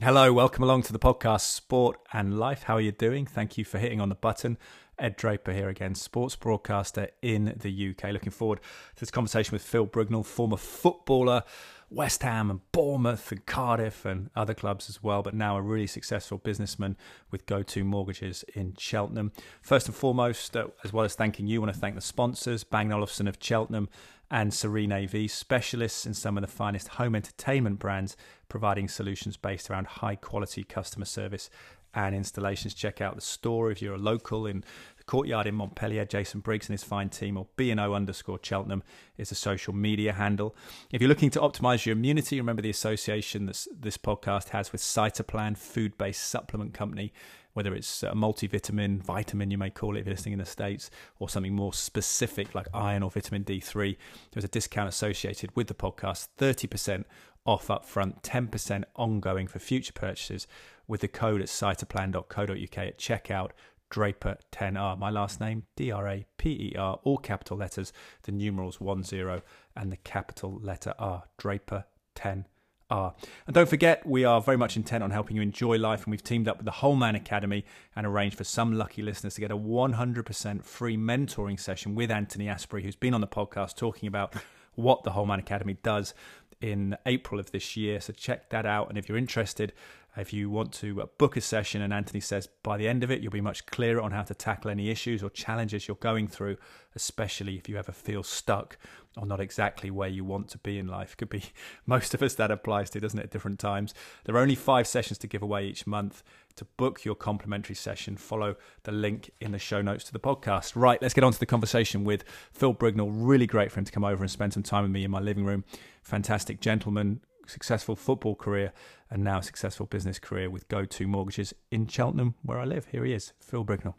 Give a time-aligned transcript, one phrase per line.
[0.00, 2.64] Hello, welcome along to the podcast Sport and Life.
[2.64, 3.24] How are you doing?
[3.24, 4.58] Thank you for hitting on the button.
[4.98, 8.12] Ed Draper here again, sports broadcaster in the UK.
[8.12, 8.60] Looking forward
[8.96, 11.42] to this conversation with Phil Brignall, former footballer,
[11.90, 15.86] West Ham and Bournemouth and Cardiff and other clubs as well, but now a really
[15.86, 16.98] successful businessman
[17.30, 19.32] with Go To Mortgages in Cheltenham.
[19.62, 22.62] First and foremost, uh, as well as thanking you, I want to thank the sponsors,
[22.62, 23.88] Bang Olufsen of Cheltenham
[24.30, 28.16] and Serene AV, specialists in some of the finest home entertainment brands,
[28.48, 31.48] providing solutions based around high quality customer service
[31.94, 32.74] and installations.
[32.74, 34.62] Check out the store if you're a local in
[34.98, 36.04] the courtyard in Montpellier.
[36.04, 38.82] Jason Briggs and his fine team, or B&O underscore Cheltenham
[39.16, 40.54] is a social media handle.
[40.92, 44.82] If you're looking to optimize your immunity, remember the association this, this podcast has with
[44.82, 47.12] Cytoplan, food based supplement company
[47.58, 50.92] whether it's a multivitamin, vitamin, you may call it if you're listening in the States,
[51.18, 53.96] or something more specific like iron or vitamin D3,
[54.30, 57.02] there's a discount associated with the podcast 30%
[57.44, 60.46] off up front, 10% ongoing for future purchases
[60.86, 63.50] with the code at cytoplan.co.uk at checkout.
[63.90, 67.92] Draper10R, my last name, D R A P E R, all capital letters,
[68.22, 69.42] the numerals 10
[69.74, 72.44] and the capital letter R, Draper10
[72.90, 73.14] are.
[73.46, 76.22] And don't forget, we are very much intent on helping you enjoy life, and we've
[76.22, 77.64] teamed up with the Whole Man Academy
[77.94, 82.48] and arranged for some lucky listeners to get a 100% free mentoring session with Anthony
[82.48, 84.34] Asprey, who's been on the podcast talking about
[84.74, 86.14] what the Whole Man Academy does
[86.60, 88.00] in April of this year.
[88.00, 88.88] So check that out.
[88.88, 89.72] And if you're interested,
[90.16, 93.20] if you want to book a session, and Anthony says by the end of it,
[93.20, 96.56] you'll be much clearer on how to tackle any issues or challenges you're going through,
[96.96, 98.76] especially if you ever feel stuck
[99.18, 101.16] or not exactly where you want to be in life.
[101.16, 101.44] Could be
[101.86, 103.92] most of us that applies to, doesn't it, at different times.
[104.24, 106.22] There are only five sessions to give away each month.
[106.56, 110.72] To book your complimentary session, follow the link in the show notes to the podcast.
[110.74, 113.10] Right, let's get on to the conversation with Phil Brignall.
[113.12, 115.20] Really great for him to come over and spend some time with me in my
[115.20, 115.64] living room.
[116.02, 118.72] Fantastic gentleman, successful football career,
[119.08, 122.86] and now successful business career with Go To Mortgages in Cheltenham, where I live.
[122.86, 123.94] Here he is, Phil Brignall.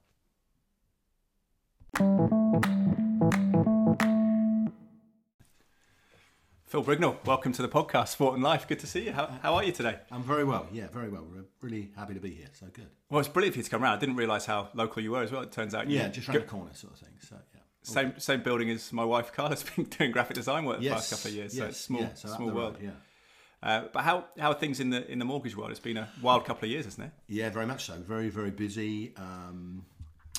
[6.70, 8.68] Phil Brignall, welcome to the podcast, Sport and Life.
[8.68, 9.12] Good to see you.
[9.12, 9.98] How, how are you today?
[10.12, 10.68] I'm very well.
[10.72, 11.26] Yeah, very well.
[11.28, 12.46] We're really happy to be here.
[12.54, 12.86] So good.
[13.10, 13.98] Well, it's brilliant for you to come around.
[13.98, 15.42] I didn't realise how local you were as well.
[15.42, 15.90] It turns out.
[15.90, 17.14] Yeah, just around the corner, sort of thing.
[17.28, 17.62] So yeah.
[17.82, 21.10] Same same building as my wife Carla's been doing graphic design work yes, the past
[21.10, 21.56] couple of years.
[21.56, 22.76] Yes, so it's small yeah, so small world.
[22.76, 23.68] Road, yeah.
[23.68, 25.72] Uh, but how how are things in the in the mortgage world?
[25.72, 27.12] It's been a wild couple of years, hasn't it?
[27.26, 27.96] Yeah, very much so.
[27.96, 29.16] Very very busy.
[29.18, 29.88] Um,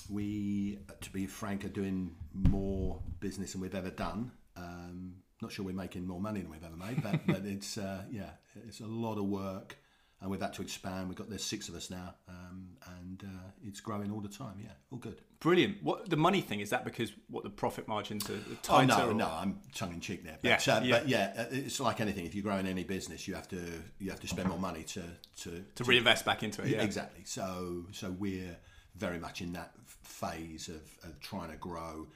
[0.09, 4.31] we, to be frank, are doing more business than we've ever done.
[4.57, 8.03] Um, not sure we're making more money than we've ever made, but, but it's uh,
[8.11, 8.31] yeah,
[8.67, 9.77] it's a lot of work,
[10.21, 11.09] and we've had to expand.
[11.09, 12.69] We've got there's six of us now, um,
[12.99, 14.61] and uh, it's growing all the time.
[14.63, 15.21] Yeah, all good.
[15.41, 15.83] Brilliant.
[15.83, 18.93] What the money thing is that because what the profit margins are tighter?
[18.93, 19.15] Oh, no, or?
[19.15, 20.39] no, I'm tongue in cheek there.
[20.43, 20.99] But, yeah, uh, yeah.
[20.99, 22.27] but yeah, uh, it's like anything.
[22.27, 23.61] If you grow in any business, you have to
[23.99, 25.03] you have to spend more money to
[25.43, 26.69] to, to, to reinvest back into it.
[26.69, 27.23] Yeah, exactly.
[27.25, 28.57] So so we're
[28.97, 29.73] very much in that
[30.03, 32.07] phase of, of trying to grow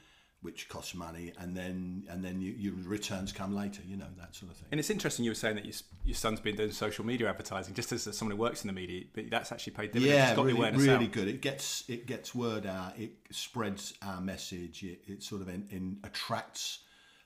[0.45, 3.81] which costs money, and then and then you, your returns come later.
[3.85, 4.67] You know that sort of thing.
[4.71, 5.73] And it's interesting you were saying that your,
[6.05, 9.03] your son's been doing social media advertising, just as someone who works in the media,
[9.13, 10.15] but that's actually paid dividends.
[10.15, 11.27] Yeah, it's got really, really good.
[11.27, 12.97] It gets it gets word out.
[12.97, 14.83] It spreads our message.
[14.83, 16.79] It, it sort of in, in attracts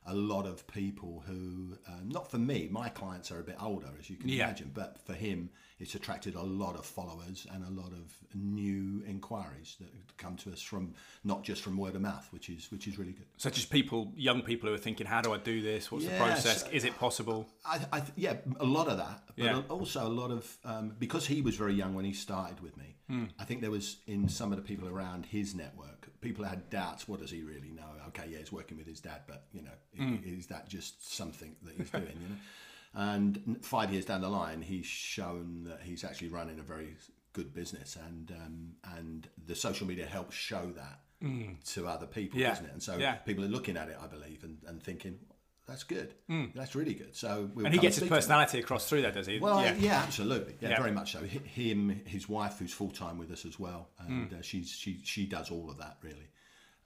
[0.06, 3.90] a lot of people who, uh, not for me, my clients are a bit older,
[4.00, 4.46] as you can yeah.
[4.46, 9.02] imagine, but for him, it's attracted a lot of followers and a lot of new
[9.08, 12.88] inquiries that come to us from not just from word of mouth, which is which
[12.88, 13.26] is really good.
[13.38, 15.92] So just people, young people who are thinking, how do I do this?
[15.92, 16.70] What's yes, the process?
[16.72, 17.48] Is it possible?
[17.66, 19.62] I, I, yeah, a lot of that, but yeah.
[19.70, 22.96] also a lot of um, because he was very young when he started with me.
[23.08, 23.26] Hmm.
[23.40, 27.08] I think there was in some of the people around his network, people had doubts.
[27.08, 27.84] What does he really know?
[28.10, 30.38] Okay, yeah, he's working with his dad, but you know, mm.
[30.38, 32.04] is that just something that he's doing?
[32.22, 32.36] You know.
[32.94, 36.96] And five years down the line, he's shown that he's actually running a very
[37.34, 41.74] good business, and um, and the social media helps show that mm.
[41.74, 42.50] to other people, yeah.
[42.50, 42.74] doesn't it?
[42.74, 43.16] And so yeah.
[43.16, 45.20] people are looking at it, I believe, and, and thinking,
[45.68, 46.14] that's good.
[46.30, 46.54] Mm.
[46.56, 47.16] That's really good.
[47.16, 49.40] So we'll and he gets his personality across through that, does he?
[49.40, 50.56] Well, yeah, yeah absolutely.
[50.60, 51.20] Yeah, yeah, very much so.
[51.20, 54.40] Him, his wife, who's full time with us as well, and mm.
[54.40, 56.30] uh, she's she she does all of that really.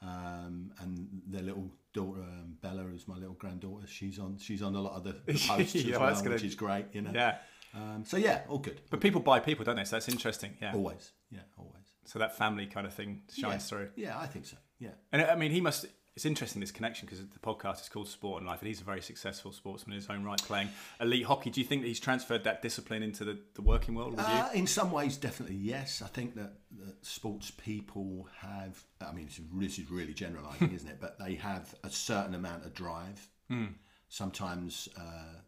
[0.02, 3.88] Um, and their little daughter um, Bella who's my little granddaughter.
[3.88, 6.30] She's on she's on a lot of the, the posts yeah, as well, gonna...
[6.32, 6.86] which is great.
[6.94, 7.12] You know.
[7.14, 7.38] Yeah.
[7.76, 8.82] Um, so yeah, all good.
[8.90, 9.84] But people buy people, don't they?
[9.84, 10.56] So that's interesting.
[10.62, 10.74] Yeah.
[10.74, 11.12] Always.
[11.32, 11.40] Yeah.
[11.58, 11.74] Always.
[12.06, 13.58] So that family kind of thing shines yeah.
[13.58, 13.90] through.
[13.96, 14.58] Yeah, I think so.
[14.80, 14.90] Yeah.
[15.12, 18.42] And I mean, he must it's interesting this connection because the podcast is called Sport
[18.42, 20.70] and Life, and he's a very successful sportsman in his own right, playing
[21.02, 21.50] elite hockey.
[21.50, 24.16] Do you think that he's transferred that discipline into the, the working world?
[24.18, 26.04] Uh, in some ways, definitely yes.
[26.04, 28.84] I think that, that sports people have.
[29.02, 30.98] I mean, this is really generalising, isn't it?
[31.02, 33.28] But they have a certain amount of drive.
[33.52, 33.74] Mm.
[34.08, 35.40] Sometimes uh,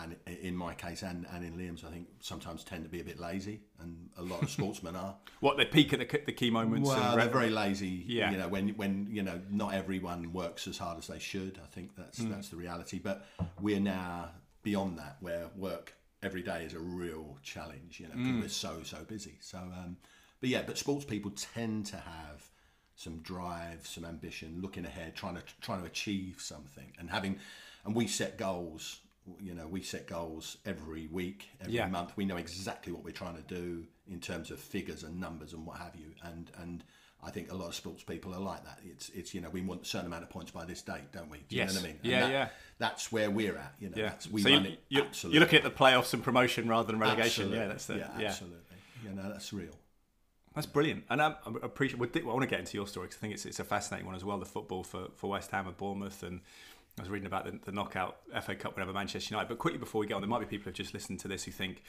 [0.00, 3.04] and in my case and, and in Liam's, I think sometimes tend to be a
[3.04, 5.16] bit lazy, and a lot of sportsmen are.
[5.40, 6.88] What they peak at the, the key moments?
[6.88, 8.04] Well, and they're very lazy.
[8.06, 8.30] Yeah.
[8.32, 11.60] You know, when when you know not everyone works as hard as they should.
[11.62, 12.30] I think that's Mm.
[12.30, 12.98] that's the reality.
[12.98, 13.24] But
[13.60, 14.30] we're now
[14.62, 18.00] beyond that, where work every day is a real challenge.
[18.00, 18.40] You know, Mm.
[18.42, 19.36] we're so so busy.
[19.40, 19.96] So, um,
[20.40, 22.50] but yeah, but sports people tend to have
[22.96, 27.38] some drive, some ambition, looking ahead, trying to trying to achieve something, and having,
[27.84, 29.00] and we set goals.
[29.40, 31.88] You know, we set goals every week, every Yeah.
[31.88, 32.16] month.
[32.16, 35.66] We know exactly what we're trying to do in terms of figures and numbers and
[35.66, 36.14] what have you.
[36.22, 36.84] And and
[37.22, 38.78] I think a lot of sports people are like that.
[38.84, 41.30] It's it's you know we want a certain amount of points by this date, don't
[41.30, 41.38] we?
[41.38, 41.74] Do you Yes.
[41.74, 42.00] know what I mean?
[42.02, 42.48] And Yeah, that- yeah.
[42.78, 43.74] That's where we're at.
[43.80, 44.08] You know, Yeah.
[44.10, 45.34] that's, we so run you, it you, absolutely.
[45.34, 47.44] you're looking at the playoffs and promotion rather than relegation.
[47.46, 47.58] Absolutely.
[47.58, 48.28] Yeah, that's the, yeah, yeah.
[48.28, 48.76] absolutely.
[49.04, 49.74] You know, that's real.
[50.54, 52.00] That's brilliant, and um, I appreciate.
[52.00, 54.16] I want to get into your story because I think it's it's a fascinating one
[54.16, 54.38] as well.
[54.38, 56.40] The football for, for West Ham and Bournemouth, and
[56.98, 59.48] I was reading about the, the knockout FA Cup whenever Manchester United.
[59.48, 61.44] But quickly before we get on, there might be people who've just listened to this
[61.44, 61.82] who think,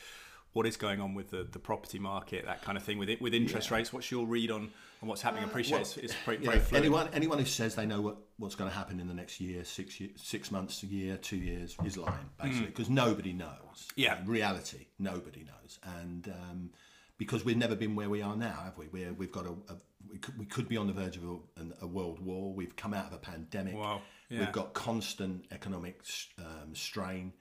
[0.53, 3.21] what is going on with the, the property market, that kind of thing, with it,
[3.21, 3.93] with interest rates?
[3.93, 4.71] What's your read on,
[5.01, 5.43] on what's happening?
[5.43, 8.17] I appreciate well, it's, it's very, Yeah, very anyone anyone who says they know what,
[8.37, 11.37] what's going to happen in the next year, six year, six months, a year, two
[11.37, 13.49] years is lying basically because nobody knows.
[13.75, 13.91] Mm.
[13.95, 14.21] Yeah.
[14.21, 16.69] In reality, nobody knows, and um,
[17.17, 18.87] because we've never been where we are now, have we?
[18.87, 19.75] We're, we've got a, a
[20.11, 21.37] we, could, we could be on the verge of a,
[21.81, 22.53] a world war.
[22.53, 23.75] We've come out of a pandemic.
[23.75, 24.01] Wow.
[24.29, 24.39] Yeah.
[24.41, 26.01] We've got constant economic
[26.37, 27.33] um, strain.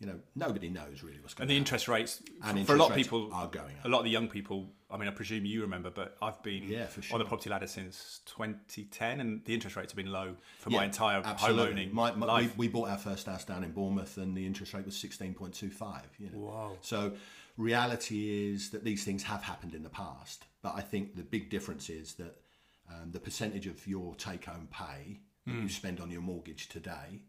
[0.00, 1.42] You know, nobody knows really what's going on.
[1.42, 1.56] and the happen.
[1.56, 3.84] interest rates And for a lot of people are going up.
[3.84, 4.70] A lot of the young people.
[4.88, 7.66] I mean, I presume you remember, but I've been Yeah, for on the property ladder
[7.66, 11.70] since 2010, and the interest rates have been low for my Yeah, entire home absolutely.
[11.72, 12.56] owning My, my, we, life.
[12.56, 15.52] we bought our first house down in Bournemouth, and the interest rate was sixteen point
[15.54, 16.06] two five.
[16.18, 16.72] You know, Wow.
[16.80, 17.12] So
[17.58, 21.50] reality is that these things have happened in the past, but I think the big
[21.50, 22.36] difference is that
[22.90, 25.62] um, the percentage of your take-home pay that Hmm.
[25.62, 27.22] you spend on your mortgage today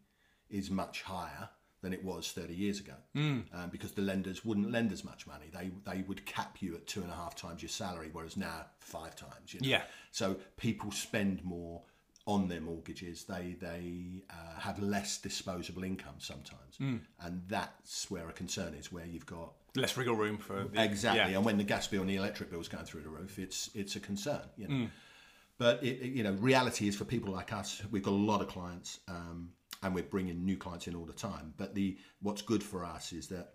[0.49, 1.49] is much higher
[1.81, 3.41] than it was 30 years ago Hmm.
[3.53, 6.85] um, because the lenders wouldn't lend as much money they they would cap you at
[6.87, 9.67] two and a half times your salary whereas now five times you know?
[9.67, 9.83] Yeah.
[10.11, 11.83] So people spend more
[12.25, 13.23] on their mortgages.
[13.23, 16.97] They they uh, have less disposable income sometimes, Hmm.
[17.21, 18.91] and that's where a concern is.
[18.91, 21.37] Where you've got Less wriggle room for the, exactly, Yeah.
[21.37, 23.69] and when the gas bill and the electric bill is going through the roof, it's
[23.75, 24.41] it's a concern.
[24.57, 24.87] You know,
[25.57, 28.41] but it, it- you know, reality is for people like us, we've got a lot
[28.41, 29.51] of clients, um,
[29.83, 31.53] and we're bringing new clients in all the time.
[31.57, 33.53] But the what's good for us is that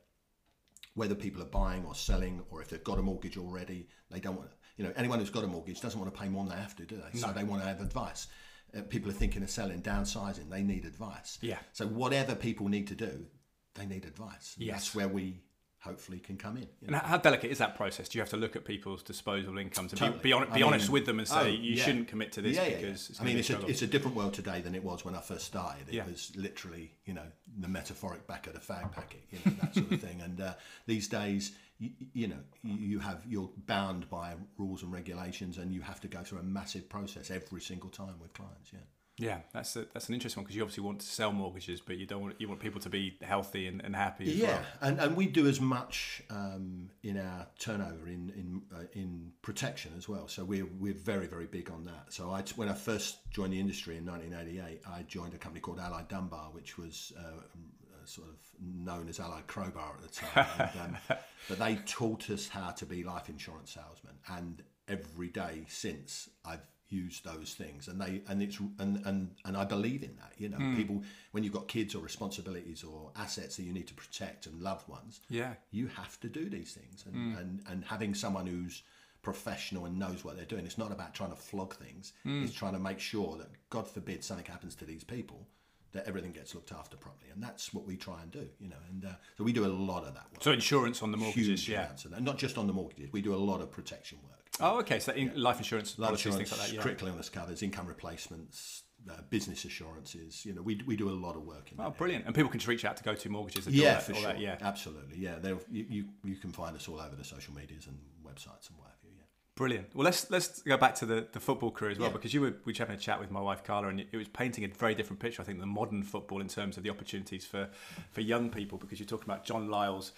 [0.94, 4.36] whether people are buying or selling or if they've got a mortgage already they don't
[4.36, 6.60] want you know anyone who's got a mortgage doesn't want to pay more than they
[6.62, 8.28] have to do they so they want to have advice
[8.76, 11.58] uh, people are thinking of selling downsizing they need advice Yeah.
[11.72, 13.26] so whatever people need to do
[13.74, 14.74] they need advice Yes.
[14.76, 15.42] that's where we
[15.84, 18.08] hopefully can come in you And how delicate is that process?
[18.08, 20.18] Do you have to look at people's disposable incomes and Totally.
[20.18, 21.84] be, be, I be mean- honest with them and say Oh, you yeah.
[21.84, 23.12] shouldn't commit to this Yeah, because yeah.
[23.12, 25.20] it's I mean, it's a, it's a different world today than it was when I
[25.20, 25.92] first started.
[25.94, 27.26] It was literally, you know,
[27.60, 30.20] the metaphoric back of the fag packet, you know, that sort of thing.
[30.22, 30.54] And uh,
[30.86, 35.82] these days, you, you know, you have you're bound by rules and regulations, and you
[35.82, 38.70] have to go through a massive process every single time with clients.
[38.72, 38.78] Yeah.
[39.16, 41.98] Yeah, that's a, that's an interesting one because you obviously want to sell mortgages, but
[41.98, 44.62] you don't want you want people to be healthy and, and happy as Yeah, well.
[44.80, 49.92] and, and we do as much um, in our turnover in in uh, in protection
[49.96, 50.26] as well.
[50.26, 52.06] So we're we're very very big on that.
[52.12, 55.78] So I when I first joined the industry in 1988, I joined a company called
[55.78, 60.70] Allied Dunbar, which was uh, uh, sort of known as Allied Crowbar at the time.
[60.82, 61.16] and, um,
[61.48, 66.60] but they taught us how to be life insurance salesmen, and every day since I've
[66.88, 67.88] used those things.
[67.88, 70.56] And they and it's and and, and I believe in that you know.
[70.56, 70.76] Hmm.
[70.76, 74.60] People when you've got kids or responsibilities or assets that you need to protect and
[74.62, 75.54] loved ones Yeah.
[75.70, 77.04] you have to do these things.
[77.06, 77.38] And, hmm.
[77.38, 78.82] and and having someone who's
[79.22, 82.12] professional and knows what they're doing it's not about trying to flog things.
[82.22, 82.44] Hmm.
[82.44, 85.46] It's trying to make sure that god forbid something happens to these people
[85.92, 87.30] that everything gets looked after properly.
[87.32, 88.82] And that's what we try and do you know.
[88.90, 90.42] And uh, so we do a lot of that work.
[90.42, 91.88] So insurance on the mortgages, huge yeah.
[92.10, 92.22] that.
[92.22, 93.12] not just on the mortgages.
[93.12, 94.98] We do a lot of protection work Oh, okay.
[95.00, 96.74] So in, life insurance life policies, insurance, things like that.
[96.76, 96.82] Yeah.
[96.82, 100.44] critical illness covers, income replacements, uh, business assurances.
[100.46, 101.86] You know, we, we do a lot of work in that.
[101.86, 102.26] Oh, brilliant!
[102.26, 103.66] And people can just reach out to go to mortgages.
[103.66, 104.28] and all Yeah, that, for all sure.
[104.32, 105.18] that, yeah, absolutely.
[105.18, 105.36] Yeah,
[105.70, 108.88] you, you you can find us all over the social medias and websites and what
[108.88, 109.10] have you.
[109.16, 109.22] Yeah.
[109.56, 109.88] brilliant.
[109.94, 112.14] Well, let's let's go back to the, the football career as well Yeah.
[112.16, 114.28] because you were we were having a chat with my wife Carla and it was
[114.28, 115.42] painting a very different picture.
[115.42, 117.68] I think the modern football in terms of the opportunities for
[118.12, 120.12] for young people because you're talking about John Lyall's,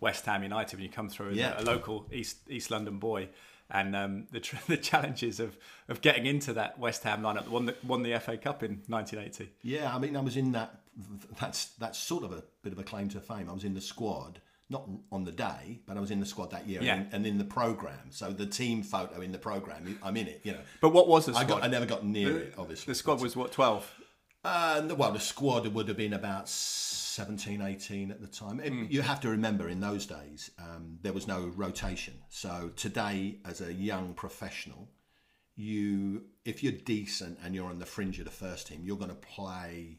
[0.00, 1.56] West Ham United when you come through as Yeah.
[1.56, 3.28] a, a local East East London boy.
[3.70, 5.56] And um, the tr- the challenges of,
[5.88, 8.82] of getting into that West Ham lineup, the one that won the FA Cup in
[8.86, 9.50] 1980.
[9.62, 10.80] Yeah, I mean, I was in that.
[11.40, 13.50] That's that's sort of a bit of a claim to fame.
[13.50, 16.50] I was in the squad, not on the day, but I was in the squad
[16.52, 16.94] that year, Yeah.
[16.94, 18.10] and, and in the program.
[18.10, 20.40] So the team photo in the program, I'm in it.
[20.44, 21.56] You know, But what was the I squad?
[21.56, 22.54] got I never got near it.
[22.56, 23.94] Obviously, the squad was what 12.
[24.44, 26.48] Uh, well, the squad would have been about
[27.20, 28.60] 17, 18 at the time.
[28.60, 32.14] It- You have to remember in those days, um, there was no rotation.
[32.28, 34.90] So today, as a young professional,
[35.54, 39.10] you if you're decent and you're on the fringe of the first team, you're going
[39.10, 39.98] to play.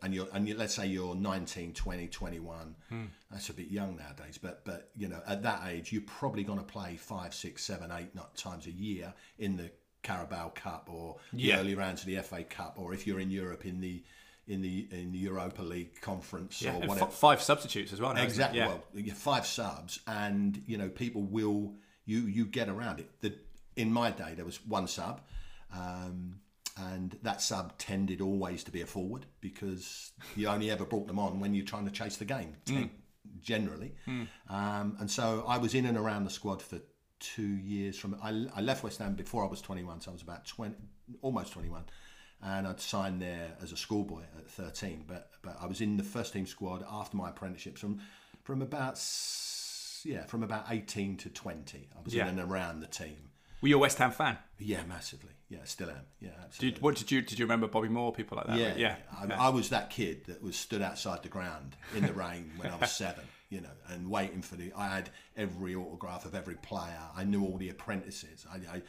[0.00, 2.76] And you're, and you, let's say you're 19, 20, 21.
[3.32, 6.58] That's a bit young nowadays, but but you know at that age you're probably going
[6.60, 9.72] to play five, six, seven, eight not times a year in the
[10.04, 11.56] Carabao Cup or Yeah.
[11.56, 14.04] the early rounds of the FA Cup, or if you're in Europe in the
[14.48, 17.06] in the in the Europa League conference Yeah, or whatever.
[17.06, 18.14] f- five substitutes as well.
[18.14, 18.22] now.
[18.22, 18.58] Exactly.
[18.60, 18.68] Yeah.
[18.94, 21.74] Well, five subs, and you know people will
[22.06, 23.08] you you get around it.
[23.20, 23.34] The,
[23.76, 25.20] in my day, there was one sub,
[25.72, 26.40] um,
[26.76, 31.18] and that sub tended always to be a forward because you only ever brought them
[31.18, 32.90] on when you're trying to chase the game, ten-
[33.42, 33.92] generally.
[34.48, 36.80] Um, and so I was in and around the squad for
[37.20, 37.98] two years.
[37.98, 40.74] From I, I left West Ham before I was 21, so I was about 20,
[41.22, 41.84] almost 21
[42.42, 45.04] and I'd signed there as a schoolboy at 13.
[45.06, 48.00] But but I was in the first team squad after my apprenticeships from
[48.44, 48.98] from about
[50.04, 51.88] yeah from about 18 to 20.
[51.96, 52.28] I was Yeah.
[52.28, 53.30] in and around the team.
[53.60, 54.38] Were you a West Ham fan?
[54.58, 55.32] Yeah, massively.
[55.48, 55.96] Yeah, still am.
[56.20, 56.80] Yeah, Did, absolutely.
[56.80, 58.12] what did you did you remember Bobby Moore?
[58.12, 58.58] People like that?
[58.58, 58.96] yeah, yeah.
[59.36, 62.70] I, I was that kid that was stood outside the ground in the rain when
[62.70, 64.72] I was seven, you know, and waiting for the.
[64.76, 67.00] I had every autograph of every player.
[67.16, 68.46] I knew all the apprentices.
[68.48, 68.82] I, I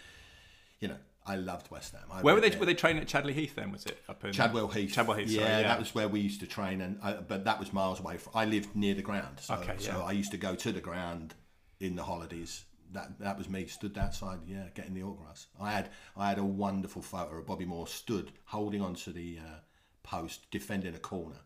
[0.80, 0.98] you know,
[1.30, 2.02] I loved West Ham.
[2.12, 2.50] I Where were they?
[2.50, 2.60] there.
[2.60, 3.54] Were they training at Chadley Heath?
[3.54, 4.92] Then was it up in Chadwell Heath.
[4.92, 5.30] Chadwell Heath.
[5.30, 7.72] Yeah, sorry, yeah, that was where we used to train, and I, but that was
[7.72, 8.18] miles away.
[8.18, 10.04] From, I lived near the ground, so, Okay, so.
[10.06, 11.36] I used to go to the ground
[11.80, 12.66] in the holidays.
[12.94, 15.46] That that was me, stood outside, yeah, getting the autographs.
[15.62, 19.60] I had I had a wonderful photo of Bobby Moore stood holding onto the uh,
[20.02, 21.42] post, defending a corner,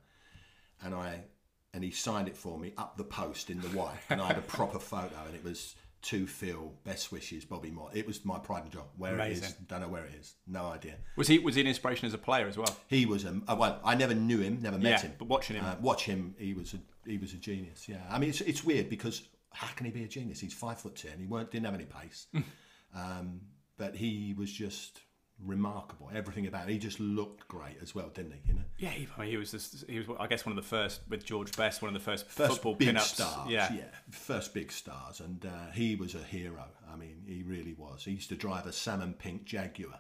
[0.81, 1.25] and I
[1.73, 4.37] and he signed it for me up the post in the white, and I had
[4.37, 5.75] a proper photo, and it was.
[6.07, 7.89] To Phil, best wishes, Bobby Moore.
[7.93, 8.81] It was my pride and joy.
[8.97, 10.35] Where it is, don't know where it is.
[10.45, 10.95] No idea.
[11.15, 12.75] Was he was he an inspiration as a player as well?
[12.87, 13.79] He was a uh, well.
[13.85, 15.13] I never knew him, never met Yeah, him.
[15.17, 15.63] but watching him.
[15.65, 16.79] uh, watch him, he was a
[17.09, 17.87] he was a genius.
[17.87, 19.21] Yeah, I mean it's it's weird because
[19.53, 20.41] how can he be a genius?
[20.41, 21.17] He's five foot ten.
[21.19, 22.27] He weren't didn't have any pace,
[22.95, 23.39] um,
[23.77, 24.99] but he was just
[25.45, 26.09] remarkable.
[26.13, 26.73] Everything about it.
[26.73, 28.39] He just looked great as well, didn't he?
[28.47, 30.63] You know, Yeah, he, I mean, he was just, he was I guess one of
[30.63, 33.11] the first with George Best, one of the first, first football big pin-ups.
[33.13, 33.49] stars.
[33.49, 33.73] yeah.
[33.73, 36.65] yeah, first big stars, and uh, he was a hero.
[36.91, 38.03] I mean, he really was.
[38.05, 39.99] He used to drive a salmon pink Jaguar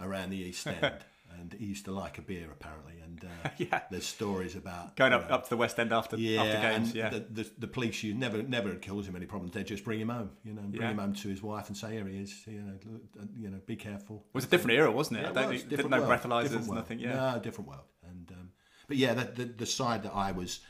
[0.00, 0.92] around the East End.
[1.40, 3.80] And he used to like a beer apparently, and uh, Yeah.
[3.90, 6.60] there's stories about Going you up, know, up to the West End after Yeah, after
[6.60, 6.94] games.
[6.94, 9.54] Yeah, the, the, the police you never never cause him any problems.
[9.54, 10.90] They just bring him home, you know, bring Yeah.
[10.90, 13.50] him home to his wife and say, "Here he is, you know, look, uh, you
[13.50, 15.22] know, be careful." it was a different era, wasn't it?
[15.22, 16.98] Yeah, I don't was, think, different know world, breathalyzers, nothing.
[16.98, 17.84] Yeah, no, different world.
[18.08, 18.50] And um,
[18.88, 20.60] but yeah, the, the the side that I was.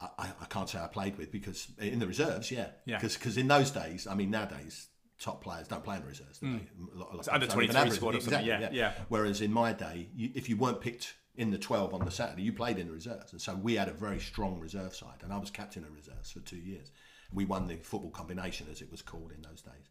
[0.00, 2.98] I, I I can't say I played with because in the reserves, yeah, Yeah.
[2.98, 4.88] Because in those days, I mean, nowadays
[5.24, 6.38] top players don't play in the reserves.
[6.38, 6.58] do they?
[6.58, 7.34] A lot- a lot of Hmm.
[7.34, 9.04] under times don't even 23 have squad or something, Exactly, yeah, yeah.
[9.08, 12.42] Whereas in my day, you, if you weren't picked in the 12 on the Saturday,
[12.42, 13.32] you played in the reserves.
[13.32, 15.20] And so we had a very strong reserve side.
[15.22, 16.90] And I was captain of reserves for two years.
[17.32, 19.88] We won the football combination, as it was called in those days.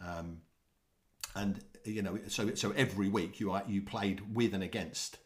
[0.00, 0.42] Um,
[1.34, 5.18] and, you know, so so every week you, you played with and against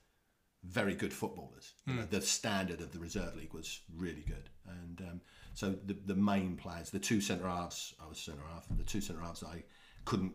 [0.62, 1.74] very good footballers.
[1.86, 4.48] You know, the standard of the reserve league was really good.
[4.66, 5.20] And um,
[5.54, 9.00] so the, the main players, the two centre halves, I was centre half, the two
[9.00, 9.64] centre halves I
[10.04, 10.32] couldn't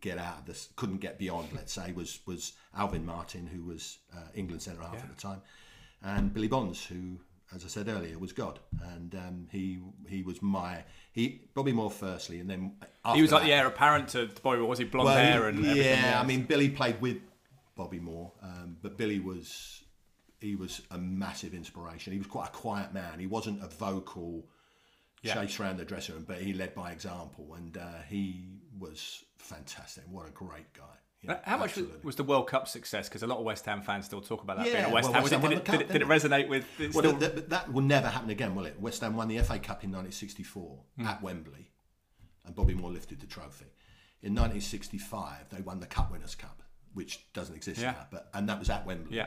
[0.00, 3.98] get out of this, couldn't get beyond, let's say, was was Alvin Martin, who was
[4.14, 5.42] uh, England centre half at the time,
[6.02, 7.20] and Billy Bonds, who,
[7.54, 8.58] as I said earlier, was God,
[8.94, 12.76] and um, he he was my he Bobby Moore firstly, and then
[13.14, 14.58] he was like that- the heir apparent to Bobby.
[14.58, 14.68] Moore.
[14.68, 16.20] Was he blonde well, hair and yeah?
[16.22, 17.18] I mean Billy played with
[17.76, 19.82] Bobby Moore, um, but Billy was
[20.40, 22.12] he was a massive inspiration.
[22.12, 23.18] He was quite a quiet man.
[23.18, 24.46] He wasn't a vocal
[25.26, 25.34] Yeah.
[25.34, 28.44] chase around the dressing room, but he led by example, and uh, he
[28.78, 30.04] was fantastic.
[30.10, 30.82] What a great guy!
[31.22, 32.12] Yeah, How much was, absolutely.
[32.12, 33.08] the World Cup success?
[33.08, 35.04] Because a lot of West Ham fans still talk about that being Yeah, a West
[35.06, 35.22] well, Ham.
[35.22, 36.64] West Ham did, it, cup, did, it, did it resonate with?
[36.78, 38.78] Well, still, that, that, that will never happen again, will it?
[38.80, 41.06] West Ham won the FA Cup in 1964 Hmm.
[41.06, 41.70] at Wembley,
[42.44, 43.66] and Bobby Moore lifted the trophy.
[44.22, 46.62] In 1965, they won the Cup Winners' Cup,
[46.94, 47.92] which doesn't exist Yeah.
[47.92, 49.16] now, but and that was at Wembley.
[49.16, 49.26] Yeah.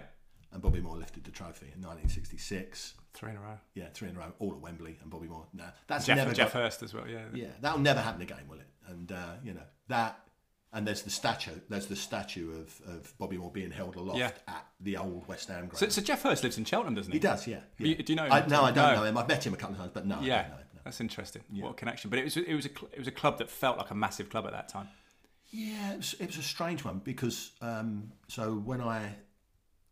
[0.52, 2.96] And Bobby Moore lifted the trophy in 1966.
[3.14, 3.58] three in a row.
[3.76, 5.46] Yeah, three in a row, all at Wembley, and Bobby Moore.
[5.54, 7.08] No, that's Geoff, never Geoff got- Hurst as well.
[7.08, 7.26] Yeah.
[7.34, 8.68] Yeah, that'll never happen again, will it?
[8.88, 10.20] And uh, you know that.
[10.72, 11.60] And there's the statue.
[11.68, 14.30] There's the statue of, of Bobby Moore being held aloft Yeah.
[14.48, 15.78] at the old West Ham ground.
[15.78, 17.16] So, so Geoff Hurst lives in Cheltenham, doesn't he?
[17.18, 17.62] He does, yeah.
[17.80, 18.02] You- yeah.
[18.04, 18.32] do you know him?
[18.34, 18.96] I, no, I don't No.
[18.98, 19.18] know him.
[19.18, 20.64] I've met him a couple of times, but no, I Yeah, don't know him.
[20.76, 20.82] no.
[20.84, 21.42] that's interesting.
[21.60, 22.12] What a connection!
[22.12, 24.30] But it was it was a it was a club that felt like a massive
[24.30, 24.88] club at that time.
[25.52, 29.16] Yeah, it was, it was a strange one because um, so when I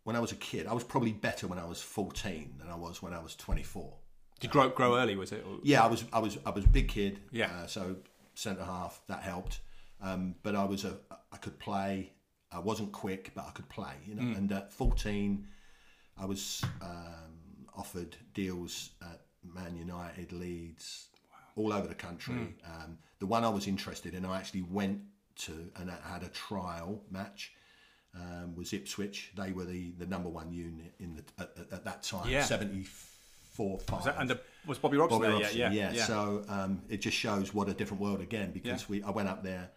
[0.07, 2.75] when I was a kid, I was probably better when I was 14 than I
[2.75, 3.93] was when I was 24.
[4.39, 5.17] Did you grow grow early?
[5.17, 5.45] Was it?
[5.63, 7.19] Yeah, I was I was I was a big kid.
[7.29, 7.51] Yeah.
[7.51, 7.97] Uh, so
[8.33, 9.59] centre half that helped,
[10.01, 10.93] um, but I was a
[11.33, 12.13] I could play.
[12.53, 13.95] I wasn't quick, but I could play.
[14.05, 14.35] You know, Hmm.
[14.37, 15.45] and at 14,
[16.17, 21.09] I was um, offered deals at Man United, Leeds,
[21.57, 22.55] all over the country.
[22.65, 25.01] Um, the one I was interested in, I actually went
[25.43, 27.51] to and I had a trial match.
[28.15, 29.31] Um, was Ipswich?
[29.35, 32.29] They were the, the number one unit in the at, at- at that time.
[32.29, 32.43] Yeah.
[32.43, 32.83] seventy
[33.53, 33.97] four five.
[33.99, 35.41] Was that under was Bobby Robson Bobby there?
[35.41, 36.05] Robson, yeah, yeah, yeah.
[36.05, 39.43] So um, it just shows what a different world again because we I went up
[39.43, 39.69] there,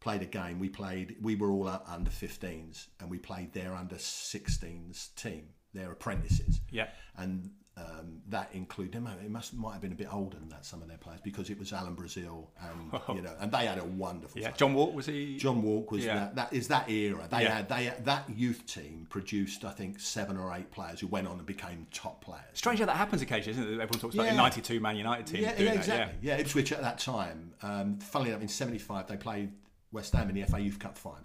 [0.00, 0.58] played a game.
[0.58, 1.16] We played.
[1.22, 6.60] We were all up under 15s, and we played their under 16s team, their apprentices.
[6.70, 6.88] Yeah.
[7.16, 8.94] And um, that included.
[9.24, 10.64] It must might have been a bit older than that.
[10.64, 13.78] Some of their players because it was Alan Brazil, and you know, and they had
[13.78, 14.40] a wonderful.
[14.40, 14.48] yeah.
[14.48, 14.56] time.
[14.56, 15.36] John Wark was he?
[15.38, 16.14] John Wark was Yeah.
[16.14, 17.26] that, that is that era.
[17.28, 17.56] They Yeah.
[17.56, 21.38] had they that youth team produced I think seven or eight players who went on
[21.38, 22.44] and became top players.
[22.52, 23.82] Strange how that happens occasionally, isn't it?
[23.82, 24.30] Everyone talks about Yeah.
[24.32, 25.42] the '92 Man United team.
[25.42, 26.18] Yeah, doing yeah, that, exactly.
[26.22, 26.36] Yeah.
[26.36, 27.54] Ipswich at that time.
[27.62, 29.50] Um, funnily enough, in '75 they played
[29.90, 31.24] West Ham in the FA Youth Cup final,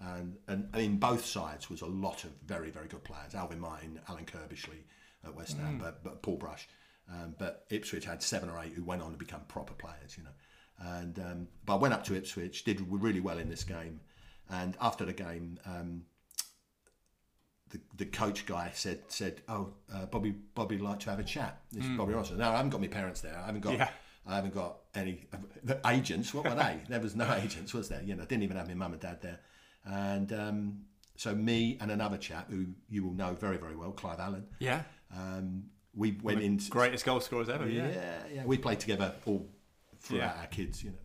[0.00, 3.34] and and I mean both sides was a lot of very very good players.
[3.34, 4.84] Alvin Martin, Alan Curbishley
[5.24, 5.60] at West Mm.
[5.64, 6.68] Ham, but, but Paul Brush.
[7.10, 10.24] Um, but Ipswich had seven or eight who went on to become proper players, you
[10.24, 10.30] know.
[10.80, 14.00] And um, but I went up to Ipswich, did really well in this game,
[14.50, 15.58] and after the game.
[15.66, 16.02] Um,
[17.70, 21.24] the, the coach guy said said, "Oh, uh, Bobby Bobby would like to have a
[21.24, 22.38] chat." This is Bobby Robson.
[22.38, 23.36] No, I haven't got my parents there.
[23.38, 23.74] I haven't got.
[23.74, 23.90] Yeah.
[24.26, 25.26] I haven't got any
[25.86, 26.32] agents.
[26.34, 26.78] What were they?
[26.88, 28.02] there was no agents, was there?
[28.02, 29.40] You know, I didn't even have my mum and dad there.
[29.84, 30.80] And um,
[31.16, 34.46] so me and another chap who you will know very very well, Clive Allen.
[34.60, 34.82] yeah.
[35.14, 36.58] Um, we went in.
[36.70, 37.68] Greatest goal scorers ever.
[37.68, 38.22] Yeah, Yeah.
[38.32, 38.44] yeah.
[38.44, 39.48] We played together all
[39.98, 40.40] throughout Yeah.
[40.40, 40.96] our kids, you know.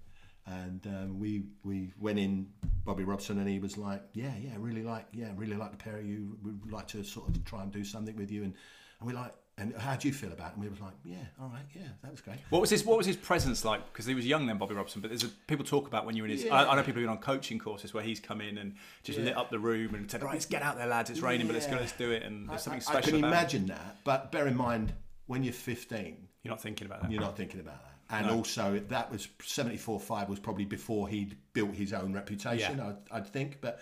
[0.46, 2.50] And um, we we went in
[2.84, 5.98] Bobby Robson, and he was like, "Yeah, yeah, really like, yeah, really like the pair
[5.98, 6.38] of you.
[6.44, 8.54] We'd like to sort of try and do something with you." And
[9.00, 10.54] and we like, and how do you feel about it?
[10.56, 12.98] And we were like, "Yeah, all right, yeah, that was great." What was his What
[12.98, 13.86] was his presence like?
[13.92, 15.02] Because he was young then, Bobby Robson.
[15.02, 16.46] But there's a, people talk about when you were in his.
[16.48, 19.20] I, I know people who've been on coaching courses where he's come in and just
[19.20, 21.10] lit up the room and said, "Right, let's get out there, lads.
[21.12, 21.80] It's raining, but let's go, Yeah.
[21.82, 23.32] let's do it." And there's something I, I special can about it.
[23.32, 24.94] imagine that, but bear in mind
[25.28, 27.12] when you're 15, You're not thinking about that.
[27.12, 27.90] you're not thinking about that.
[28.10, 32.88] And also, that was 74 5 was probably before he'd built his own reputation, Yeah.
[32.90, 33.60] I'd, I'd think.
[33.62, 33.80] But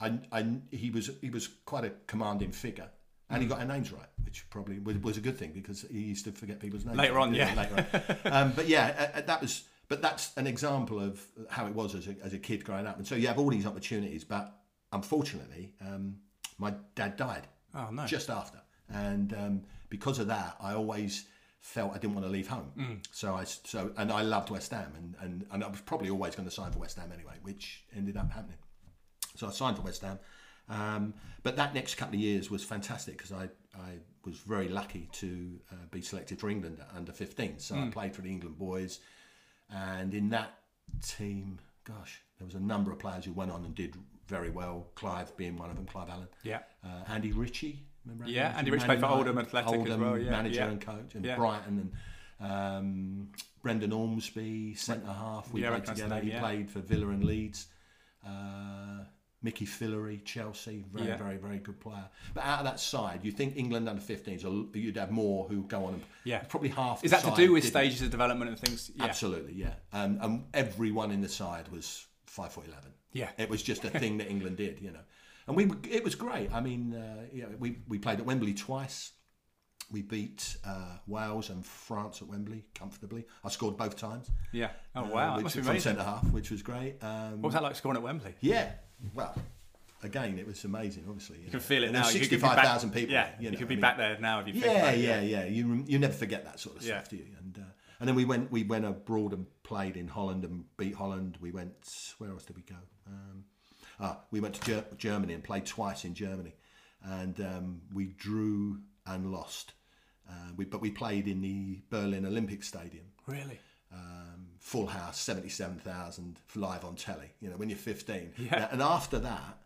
[0.00, 2.88] I, I, he was he was quite a commanding figure.
[3.30, 6.00] And he got our names right, which probably was, was a good thing because he
[6.00, 7.54] used to forget people's names Later on, yeah.
[7.54, 7.86] Later
[8.24, 8.32] on.
[8.32, 9.64] um, but yeah, uh, uh, that was.
[9.88, 12.96] But that's an example of how it was as a, as a kid growing up.
[12.96, 14.56] And so you have all these opportunities, but
[14.92, 16.16] unfortunately, um,
[16.58, 18.06] my dad died Oh no.
[18.06, 21.26] just after, and um, because of that, I always
[21.60, 22.72] felt I didn't want to leave home.
[22.78, 23.06] Mm.
[23.10, 26.34] So I so and I loved West Ham, and, and, and I was probably always
[26.34, 28.58] going to sign for West Ham anyway, which ended up happening.
[29.36, 30.18] So I signed for West Ham,
[30.68, 35.08] um, but that next couple of years was fantastic because I I was very lucky
[35.12, 37.58] to uh, be selected for England under 15.
[37.58, 37.88] So Mm.
[37.88, 39.00] I played for the England boys,
[39.68, 40.58] and in that
[41.02, 43.96] team, gosh, there was a number of players who went on and did
[44.26, 44.86] very well.
[44.94, 46.28] Clive being one of them, Clive Allen.
[46.42, 46.60] Yeah.
[46.82, 47.84] Uh, Andy Ritchie.
[48.06, 48.84] Remember Yeah, Andy Ritchie?
[48.84, 50.68] Ritchie played for Oldham Athletic as Oldham well, yeah, manager yeah.
[50.70, 51.36] and coach, and Yeah.
[51.36, 51.90] Brighton
[52.40, 53.28] and um,
[53.62, 55.52] Brendan Ormsby, centre half.
[55.52, 56.14] We Yeah, played together.
[56.16, 57.66] name, he played for Villa and Leeds.
[58.26, 59.04] Uh,
[59.44, 61.16] Mickey Fillery, Chelsea, very, Yeah.
[61.18, 62.08] very, very good player.
[62.32, 65.62] But out of that side, you think England under 15s, are- you'd have more who
[65.64, 66.38] go on and Yeah.
[66.48, 67.04] probably half.
[67.04, 68.90] Is that to do with stages of development and things?
[68.96, 69.04] Yeah.
[69.04, 69.74] Absolutely, yeah.
[69.92, 72.92] Um, and everyone in the side was five foot eleven.
[73.12, 73.30] Yeah.
[73.38, 75.04] it was just a thing that England did, you know.
[75.46, 76.50] And we, it was great.
[76.52, 79.12] I mean, uh, you know, we we played at Wembley twice.
[79.90, 83.26] We beat uh, Wales and France at Wembley comfortably.
[83.44, 84.30] I scored both times.
[84.52, 84.70] Yeah.
[84.96, 86.96] Oh uh, wow, that which, must be from centre half, which was great.
[87.04, 88.34] Um, What was that like scoring at Wembley?
[88.40, 88.72] yeah,
[89.14, 89.34] well,
[90.02, 91.04] again, it was amazing.
[91.08, 92.00] Obviously, you, You can feel it now.
[92.08, 93.12] You could be Sixty-five thousand people.
[93.12, 94.98] Yeah, you, you, know, could I be mean, back there now if you yeah, it.
[95.00, 95.44] yeah, yeah.
[95.44, 96.98] You you never forget that sort of Yeah.
[96.98, 97.26] stuff, do you?
[97.40, 100.94] And uh, and then we went we went abroad and played in Holland and beat
[100.94, 101.38] Holland.
[101.40, 101.74] We went
[102.18, 102.76] where else did we go?
[103.06, 103.44] Um,
[104.00, 106.54] ah, we went to Ger- Germany and played twice in Germany,
[107.02, 109.72] and um, we drew and lost.
[110.28, 113.58] Uh, we, but we played in the Berlin Olympic Stadium, Really?
[113.92, 114.33] um,
[114.64, 117.30] full house, seventy-seven thousand live on telly.
[117.40, 118.66] You know, when you're fifteen, Yeah.
[118.72, 119.58] and after that,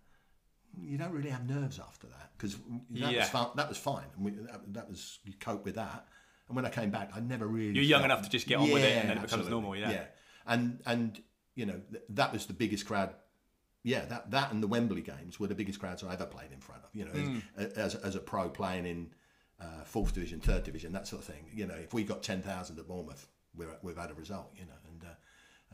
[0.80, 2.56] you don't really have nerves after that because
[2.90, 3.18] that Yeah.
[3.20, 4.06] was fun, that was fine.
[4.16, 6.06] And we, that, that was you cope with that.
[6.48, 7.74] And when I came back, I never really.
[7.74, 9.76] You're young felt- enough to just get on with it and then it becomes normal,
[9.76, 9.90] yeah.
[9.90, 10.04] yeah.
[10.46, 11.22] And and
[11.54, 13.14] you know th- that was the biggest crowd.
[13.84, 16.60] Yeah, that that and the Wembley games were the biggest crowds I ever played in
[16.60, 16.90] front of.
[16.92, 17.38] You know, Hmm.
[17.56, 19.10] as, as as a pro playing in
[19.60, 21.44] uh, fourth division, third division, that sort of thing.
[21.54, 23.28] You know, if we got ten thousand at Bournemouth,
[23.58, 24.50] we're, we've had a result.
[24.56, 25.14] You know, and uh,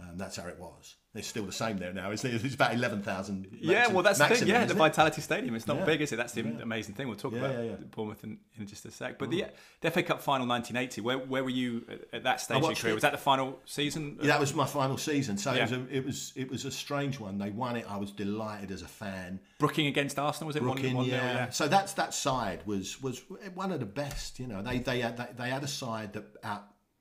[0.00, 0.96] Um, that's how it was.
[1.14, 2.10] It's still the same there now.
[2.10, 3.46] It's, it's about eleven thousand.
[3.52, 4.62] Yeah, well, that's maximum, the thing.
[4.62, 5.54] Yeah, the Vitality Stadium.
[5.54, 5.84] It's not yeah.
[5.84, 6.16] big, is it?
[6.16, 6.62] That's the yeah.
[6.62, 7.06] amazing thing.
[7.06, 9.20] We'll talk yeah, about Bournemouth in, in, just a sec.
[9.20, 9.46] But the,
[9.80, 11.00] the, FA Cup final, 1980.
[11.00, 12.90] Where, where were you at that stage of your career?
[12.90, 12.94] It.
[12.94, 14.18] Was that the final season?
[14.22, 15.38] That was my final season.
[15.38, 17.38] So it was a, it was it was a strange one.
[17.38, 17.86] They won it.
[17.88, 19.38] I was delighted as a fan.
[19.60, 20.62] Brooking against Arsenal was it?
[20.62, 21.50] Brooking, one, one yeah.
[21.50, 23.22] So that's that side was was
[23.54, 24.40] one of the best.
[24.40, 26.24] You know, they they had, they, they had a side that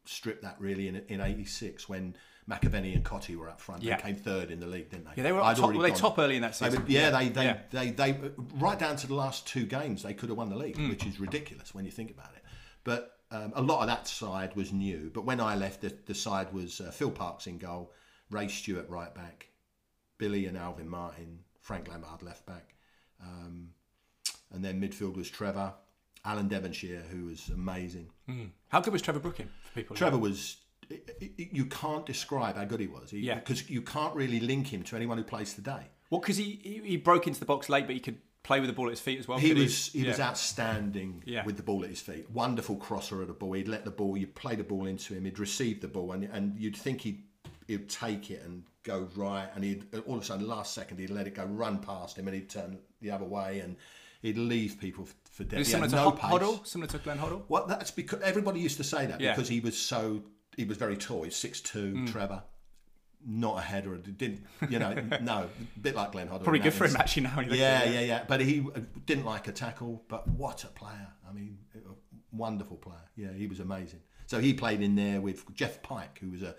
[0.03, 2.15] outstripped that really in in '86 when
[2.49, 3.83] McAvennie and Cottee were up front.
[3.83, 3.95] Yeah.
[3.95, 5.11] They came third in the league, didn't they?
[5.17, 6.73] Yeah, they were top, were they top early in that season.
[6.73, 7.57] They were, yeah, They, they, yeah.
[7.71, 10.57] They, they, they, right down to the last two games, they could have won the
[10.57, 10.89] league, mm.
[10.89, 12.43] which is ridiculous when you think about it.
[12.83, 15.09] But um, a lot of that side was new.
[15.13, 17.93] But when I left, the, the side was uh, Phil Parkes in goal,
[18.29, 19.47] Ray Stewart right back,
[20.17, 22.75] Billy and Alvin Martin, Frank Lampard left back.
[23.21, 23.69] Um,
[24.51, 25.73] and then midfield was Trevor,
[26.25, 28.09] Alan Devonshire, who was amazing.
[28.29, 28.49] Mm.
[28.69, 29.95] How good was Trevor Brooking for people?
[29.95, 30.57] Trevor was
[31.29, 33.11] you can't describe how good he was.
[33.11, 33.35] He, yeah.
[33.35, 35.87] Because you can't really link him to anyone who plays today.
[36.09, 38.67] Well, because he, he, he broke into the box late, but he could play with
[38.67, 39.37] the ball at his feet as well.
[39.37, 40.11] He was he, he yeah.
[40.11, 41.45] was outstanding yeah.
[41.45, 42.29] with the ball at his feet.
[42.29, 43.53] Wonderful crosser of the ball.
[43.53, 45.25] He'd let the ball, You'd play the ball into him.
[45.25, 47.23] He'd receive the ball, and and you'd think he'd
[47.67, 51.09] he'd take it and go right, and he'd all of a sudden last second he'd
[51.09, 53.77] let it go, run past him, and he'd turn the other way, and
[54.21, 55.65] he'd leave people for dead.
[55.65, 57.41] Similar to no Hoddle, similar to Glenn Hoddle.
[57.49, 59.33] Well, that's because everybody used to say that yeah.
[59.33, 60.21] because he was so
[60.55, 61.23] he was very tall.
[61.23, 62.11] He's six two, mm.
[62.11, 62.43] Trevor.
[63.25, 63.95] Not a header.
[63.97, 64.93] Didn't you know?
[65.21, 66.43] no, a bit like Glenn Hoddle.
[66.43, 67.39] Probably good for him actually now.
[67.39, 68.23] Yeah, yeah, yeah.
[68.27, 68.65] But he
[69.05, 70.03] didn't like a tackle.
[70.07, 71.07] But what a player!
[71.27, 71.57] I mean,
[72.31, 73.09] wonderful player.
[73.15, 74.01] Yeah, he was amazing.
[74.27, 76.55] So he played in there with Geoff Pike, who was a,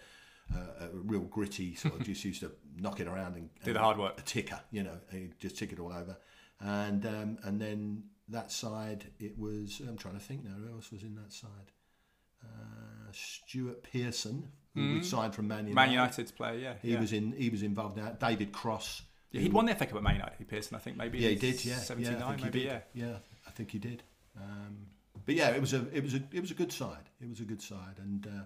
[0.54, 3.78] a, a real gritty sort of just used to knock it around and, do the
[3.78, 4.18] hard work.
[4.18, 6.16] A ticker, you know, he just tick it all over.
[6.60, 9.80] And um, and then that side, it was.
[9.86, 10.52] I'm trying to think now.
[10.52, 11.72] Who else was in that side?
[12.42, 15.04] Uh, Stuart Pearson, who mm.
[15.04, 15.74] signed from Man United.
[15.74, 16.74] Man United's player, yeah.
[16.82, 17.00] He yeah.
[17.00, 17.32] was in.
[17.32, 18.10] He was involved now.
[18.20, 19.02] David Cross.
[19.30, 20.48] Yeah, he'd won the FA Cup at Man United.
[20.48, 21.18] Pearson, I think, maybe.
[21.18, 21.64] Yeah, he did.
[21.64, 22.60] Yeah, seventy nine, yeah, maybe.
[22.60, 24.02] Yeah, yeah, I think he did.
[24.36, 24.86] Um,
[25.26, 27.10] but yeah, it was a it was a it was a good side.
[27.20, 28.44] It was a good side, and uh,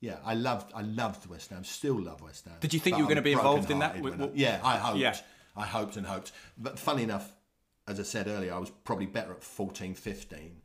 [0.00, 1.64] yeah, I loved I loved West Ham.
[1.64, 2.56] Still love West Ham.
[2.60, 3.96] Did you think you were going to be involved in that?
[3.96, 4.98] I, yeah, I hoped.
[4.98, 5.16] Yeah.
[5.56, 6.30] I hoped and hoped.
[6.56, 7.32] But funny enough,
[7.88, 10.60] as I said earlier, I was probably better at 14, 15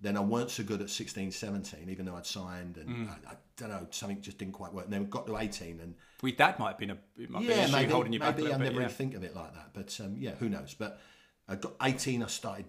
[0.00, 3.08] then I weren't so good at 16, 17, even though I'd signed, and mm.
[3.10, 4.84] I, I, don't know, something just didn't quite work.
[4.84, 7.66] And then we got to 18, and we that might have been a might yeah,
[7.66, 8.54] be maybe, holding you maybe back.
[8.54, 8.78] I never yeah.
[8.78, 10.74] really think of it like that, but um, yeah, who knows?
[10.78, 11.00] But
[11.48, 12.64] I got 18, I started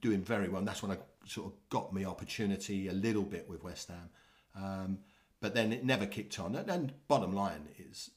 [0.00, 3.48] doing very well, and that's when I sort of got me opportunity a little bit
[3.48, 4.08] with West Ham.
[4.54, 4.98] Um,
[5.40, 6.56] but then it never kicked on.
[6.56, 8.10] And, and, bottom line is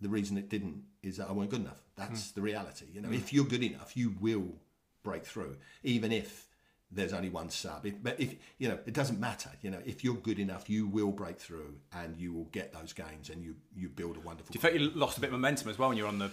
[0.00, 1.80] the reason it didn't is that I weren't good enough.
[1.96, 2.34] That's mm.
[2.34, 2.86] the reality.
[2.92, 3.16] You know, mm.
[3.16, 4.54] if you're good enough, you will
[5.02, 6.46] break through, even if
[6.90, 7.86] there's only one sub.
[8.02, 9.50] but if you know, it doesn't matter.
[9.62, 12.92] You know, if you're good enough, you will break through and you will get those
[12.92, 14.52] gains, and you you build a wonderful.
[14.52, 16.30] Do you think you lost a bit of momentum as well when you're on the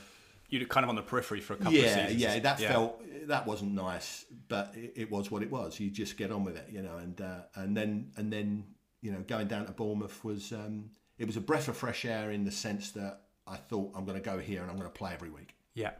[0.49, 2.21] you're kind of on the periphery for a couple yeah, of seasons?
[2.21, 2.71] Yeah, that yeah.
[2.71, 5.79] felt that wasn't nice, but it, it, was what it was.
[5.79, 8.65] You just get on with it, you know, and uh, and then and then
[9.01, 12.31] you know, going down to Bournemouth was um, it was a breath of fresh air
[12.31, 14.97] in the sense that I thought I'm going to go here and I'm going to
[14.97, 15.55] play every week.
[15.73, 15.91] Yeah,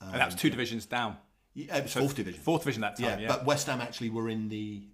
[0.00, 1.16] um, and that was two divisions down.
[1.54, 2.40] Yeah, it was so fourth division.
[2.40, 3.06] Fourth division that time.
[3.06, 4.88] Yeah, yeah, but West Ham actually were in the.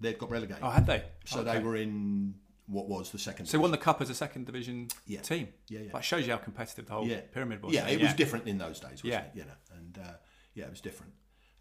[0.00, 0.62] They'd got relegated.
[0.62, 1.02] Oh, had they?
[1.24, 1.54] So okay.
[1.54, 2.34] they were in
[2.66, 3.46] what was the second.
[3.46, 5.20] So they won the cup as a second division yeah.
[5.20, 5.48] team.
[5.68, 5.92] Yeah, yeah.
[5.92, 7.20] That shows you how competitive the whole yeah.
[7.32, 7.72] pyramid was.
[7.72, 8.06] Yeah, it yeah.
[8.06, 9.00] was different in those days.
[9.04, 9.30] yeah, it?
[9.34, 10.12] you know, and uh,
[10.54, 11.12] yeah, it was different.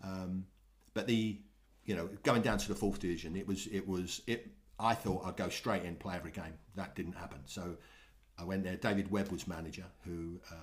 [0.04, 0.46] Um,
[0.94, 1.40] but the,
[1.86, 4.52] you know, going down to the fourth division, it was it was it.
[4.80, 6.54] I thought I'd go straight in, play every game.
[6.76, 7.40] That didn't happen.
[7.46, 7.78] So
[8.38, 8.76] I went there.
[8.76, 10.40] David Webb was manager, who.
[10.52, 10.56] Uh,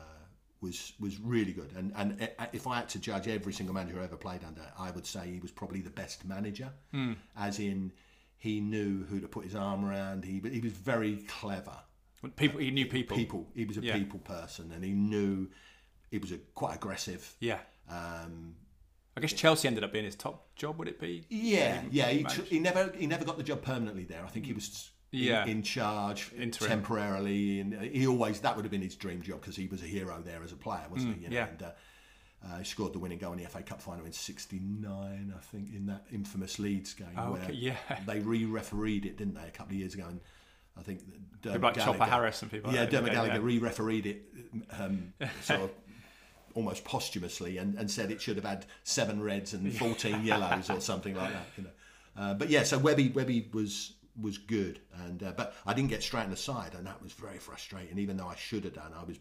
[0.60, 1.72] was was really good.
[1.76, 4.90] And and if I had to judge every single manager who ever played under, I
[4.90, 7.16] would say he was probably the best manager, mm.
[7.36, 7.92] as in
[8.38, 10.24] he knew who to put his arm around.
[10.24, 11.76] He he was very clever.
[12.36, 13.16] People he knew people.
[13.16, 13.46] People.
[13.54, 13.94] He was a yeah.
[13.94, 15.48] people person, and he knew
[16.10, 17.34] he was a quite aggressive.
[17.40, 17.60] Yeah.
[17.88, 18.54] Um,
[19.16, 20.78] I guess Chelsea ended up being his top job.
[20.78, 21.24] Would it be?
[21.28, 22.08] Yeah, yeah.
[22.08, 24.22] He, he never he never got the job permanently there.
[24.24, 25.44] I think he was yeah.
[25.44, 26.68] in, in charge Interim.
[26.68, 29.86] temporarily, and he always that would have been his dream job because he was a
[29.86, 31.24] hero there as a player, wasn't mm, he?
[31.24, 31.48] You know, yeah.
[31.48, 31.70] And, uh,
[32.42, 35.74] uh, he scored the winning goal in the FA Cup final in '69, I think,
[35.74, 37.76] in that infamous Leeds game oh, where okay, yeah.
[38.06, 40.06] they re-refereed it, didn't they, a couple of years ago?
[40.08, 40.20] And
[40.78, 41.00] I think
[41.42, 42.72] Dermot like Gallagher, Chopper Harris and people.
[42.72, 43.40] Yeah, like Dermot Gallagher yeah.
[43.42, 44.22] re-refereed it,
[44.78, 45.70] um, sort of
[46.54, 50.80] almost posthumously, and, and said it should have had seven reds and 14 yellows or
[50.80, 51.46] something like that.
[51.58, 51.70] You know,
[52.16, 56.02] uh, but yeah, so Webby Webby was was good, and uh, but I didn't get
[56.02, 57.98] straight on the side, and that was very frustrating.
[57.98, 59.18] Even though I should have done, I was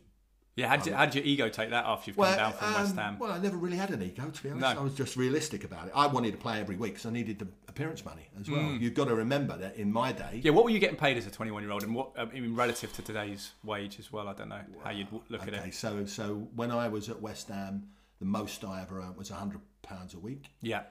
[0.56, 2.06] Yeah, how did, your ego take that off?
[2.08, 3.19] You've come down from West um, Ham.
[3.19, 4.75] Well, I never really had an ego, to be honest.
[4.75, 4.82] No.
[4.82, 5.93] I was just realistic about it.
[5.95, 8.60] I wanted to play every week because I needed the appearance money as well.
[8.62, 8.82] Mm.
[8.82, 11.25] You've got to remember that in my day, yeah, what were you getting paid as
[11.28, 14.28] a 21 year old, and what I mean relative to today's wage as well?
[14.28, 15.73] I don't know how you'd look at it.
[15.73, 17.88] so so when I was at West Ham,
[18.19, 20.49] the most I ever earned was hundred pounds a week.
[20.62, 20.82] Yeah,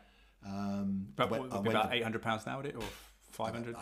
[0.46, 2.82] Um, but I went- would be about 800 pounds now, would it, or
[3.38, 3.76] 500?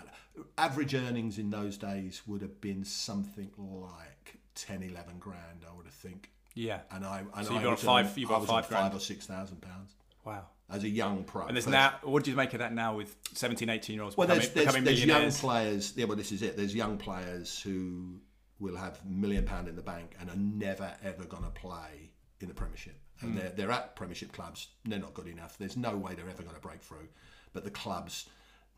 [0.58, 5.86] average earnings in those days would have been something like 10, 11 grand, I would
[5.86, 6.30] have think.
[6.54, 6.80] Yeah.
[6.90, 8.82] And I and So you I got was five- on- you I got five grand.
[8.84, 9.92] five or six thousand pounds
[10.24, 10.46] Wow.
[10.70, 11.46] as a young pro.
[11.46, 11.94] And there's now.
[12.02, 14.72] What do you make of that now with 17, 18 year olds Well, becoming, there's,
[14.72, 15.92] there's, there's young players.
[15.96, 16.56] Yeah, well, this is it.
[16.56, 18.20] There's young players who
[18.58, 22.48] will have million pound in the bank and are never ever going to play in
[22.48, 22.98] the Premiership.
[23.20, 23.38] And Hmm.
[23.38, 24.68] they're, they're at Premiership clubs.
[24.84, 25.56] They're not good enough.
[25.58, 27.08] There's no way they're ever going to break through.
[27.52, 28.28] But the clubs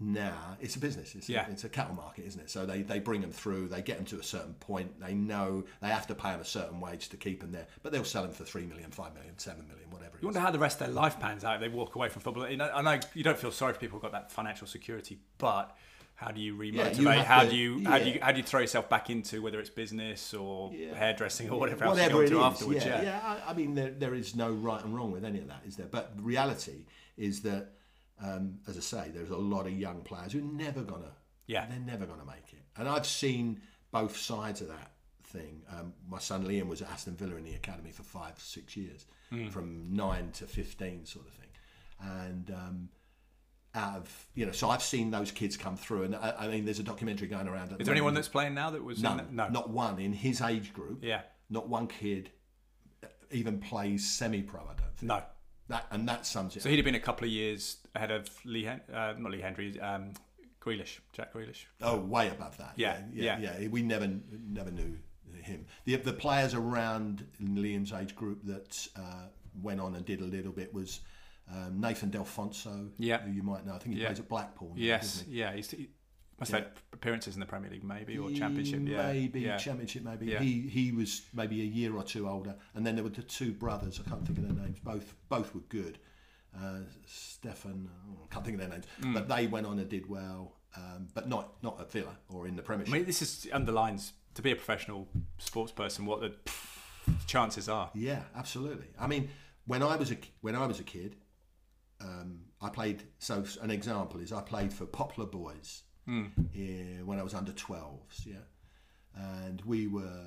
[0.01, 1.15] now, it's a business.
[1.17, 1.47] It's, Yeah.
[1.49, 2.51] a, it's a cattle market, isn't it?
[2.51, 3.69] So they, they bring them through.
[3.69, 5.01] They get them to a certain point.
[5.01, 7.67] They know they have to pay them a certain wage to keep them there.
[7.83, 10.17] But they'll sell them for three million, five million, seven million, whatever.
[10.17, 10.35] It You is.
[10.35, 11.57] wonder how the rest of their life pans out.
[11.57, 12.49] if They walk away from football.
[12.49, 15.19] You know, I know you don't feel sorry for people who've got that financial security,
[15.39, 15.77] but
[16.15, 16.99] how do you remotivate?
[16.99, 18.15] you how to- do you how do yeah.
[18.15, 20.95] you how do you throw yourself back into whether it's business or Yeah.
[20.95, 22.85] hairdressing or whatever, whatever else you go afterwards?
[22.85, 25.49] yeah, Yeah, I, I mean, there, there is no right and wrong with any of
[25.49, 25.87] that, is there?
[25.91, 27.73] But reality is that,
[28.23, 31.13] um, as I say, there's a lot of young players who are never gonna,
[31.47, 31.67] Yeah.
[31.67, 32.63] they're never gonna make it.
[32.77, 34.93] And I've seen both sides of that
[35.25, 35.63] thing.
[35.71, 39.07] Um, my son Liam was at Aston Villa in the academy for five, six years,
[39.31, 39.49] Hmm.
[39.49, 41.51] from nine to fifteen, sort of thing,
[42.01, 42.51] and.
[42.51, 42.89] Um,
[43.75, 46.65] out of you know, so I've seen those kids come through, and I, I mean,
[46.65, 47.71] there's a documentary going around.
[47.73, 49.31] Is the there anyone that's playing now that was in None, that?
[49.33, 49.49] no?
[49.51, 51.05] not one in his age group.
[51.05, 52.31] Yeah, Not one kid
[53.31, 54.63] even plays semi-pro.
[54.63, 55.03] I don't think.
[55.03, 55.23] no.
[55.69, 56.63] That and that sums it.
[56.63, 56.71] So up.
[56.71, 59.83] he'd have been a couple of years ahead of Lee, Hen- uh, not Lee Hendrie,
[59.83, 60.13] um,
[60.63, 61.65] Grealish, Jack Grealish.
[61.83, 62.73] Oh, way above that.
[62.77, 63.69] Yeah, yeah, yeah.
[63.69, 64.09] We never
[64.49, 64.97] never knew
[65.43, 65.67] him.
[65.85, 69.27] The the players around Liam's age group that uh,
[69.63, 71.01] went on and did a little bit was
[71.53, 72.91] um, Nathan Delfouneso.
[72.99, 73.19] Yeah.
[73.23, 73.75] who you might know.
[73.75, 74.09] I think he Yeah.
[74.09, 74.69] plays at Blackpool.
[74.75, 75.39] now, Yes, he?
[75.41, 75.53] yeah.
[75.55, 75.89] He's, he
[76.39, 78.81] must have had appearances in the Premier League, maybe, or Championship.
[78.85, 79.57] Yeah, maybe yeah.
[79.57, 80.03] championship.
[80.05, 80.39] Maybe Yeah.
[80.41, 83.53] he he was maybe a year or two older, and then there were the two
[83.53, 84.01] brothers.
[84.05, 84.79] I can't think of their names.
[84.79, 85.99] Both both were good.
[86.57, 89.15] Uh, Stefan, oh, I can't think of their names, Mm.
[89.15, 92.57] but they went on and did well, um, but not not at Villa or in
[92.57, 92.95] the Premiership.
[92.95, 96.35] I mean, this is underlines to be a professional sports person what the
[97.27, 97.91] chances are.
[97.95, 98.89] Yeah, absolutely.
[98.99, 99.29] I mean,
[99.67, 101.17] when I was a when I was a kid,
[102.01, 103.03] um, I played.
[103.19, 108.27] So an example is I played for Poplar Boys eh, when I was under 12s.
[108.27, 108.37] Yeah,
[109.15, 110.27] and we were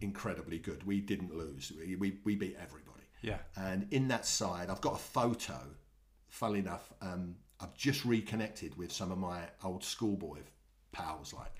[0.00, 0.84] incredibly good.
[0.86, 1.72] We didn't lose.
[1.76, 3.06] We we, we beat everybody.
[3.22, 3.38] Yeah.
[3.56, 5.58] And in that side, I've got a photo.
[6.28, 10.38] Funnily enough, um, I've just reconnected with some of my old schoolboy
[10.90, 11.52] pals, like,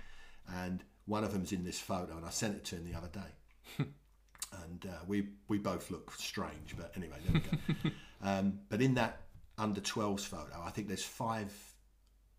[0.49, 3.09] and one of them's in this photo, and I sent it to him the other
[3.09, 3.85] day
[4.65, 6.75] and uh, we we both look strange.
[6.77, 7.59] But anyway, there we
[7.91, 7.97] go.
[8.23, 9.23] um, but in that
[9.59, 11.53] under 12s photo, I think there's five,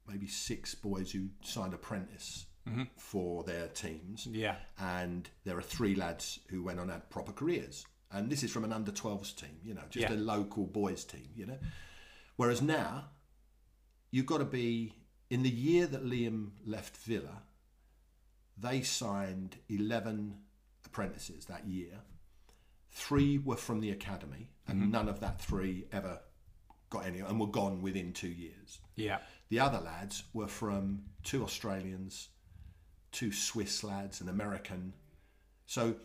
[0.08, 2.84] maybe six boys who signed apprentice mm-hmm.
[2.98, 4.56] for their teams, Yeah.
[4.80, 7.86] and there are three lads who went on had proper careers.
[8.12, 10.16] And this is from an under 12s team, you know, just Yeah.
[10.16, 11.58] a local boys team, you know.
[12.36, 13.10] Whereas now,
[14.12, 14.94] you've got to be
[15.30, 17.44] in the year that Liam left Villa,
[18.58, 20.38] they signed 11
[20.86, 22.02] apprentices that year.
[22.92, 24.92] Three were from the academy, and mm-hmm.
[24.92, 26.20] none of that three ever
[26.94, 28.80] got any, and were gone within two years.
[28.96, 29.18] Yeah.
[29.50, 32.30] The other lads were from two Australians,
[33.12, 34.94] two Swiss lads, an American.
[35.66, 35.96] So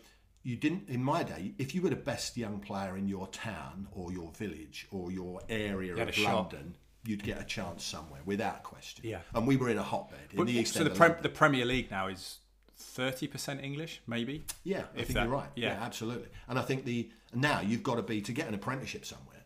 [0.42, 3.88] you didn't, in my day, if you were the best young player in your town
[3.92, 6.18] or your village or your area had of.
[6.18, 9.04] London, you'd get a chance somewhere without question.
[9.06, 9.20] Yeah.
[9.34, 11.64] And we were in a hotbed in But- the East so the, Prem- the Premier
[11.64, 12.38] League now is
[12.76, 14.44] thirty percent English, maybe.
[14.64, 15.50] Yeah, I If think that- you're right.
[15.56, 15.68] yeah.
[15.74, 15.84] Yeah.
[15.84, 16.28] absolutely.
[16.48, 19.37] And I think the now you've got to be to get an apprenticeship somewhere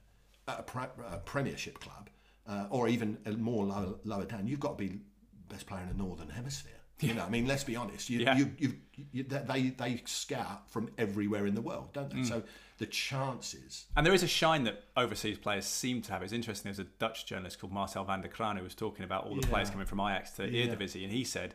[0.53, 2.09] at a, pre, a Premiership club,
[2.47, 4.47] uh, or even a more lower, lower down.
[4.47, 5.01] You've got to be
[5.49, 6.73] best player in the Northern Hemisphere.
[7.01, 8.09] You know, I mean, let's be honest.
[8.11, 8.37] You, Yeah.
[8.37, 8.75] you,
[9.11, 12.19] you, they they scout from everywhere in the world, don't they?
[12.19, 12.29] Mm.
[12.29, 12.43] So
[12.79, 13.87] the chances.
[13.97, 16.23] And there is a shine that overseas players seem to have.
[16.23, 16.69] It's interesting.
[16.71, 19.47] There's a Dutch journalist called Marcel van der Kraan who was talking about all the
[19.47, 20.67] players coming from Ajax to Yeah.
[20.67, 21.55] Eredivisie, and he said,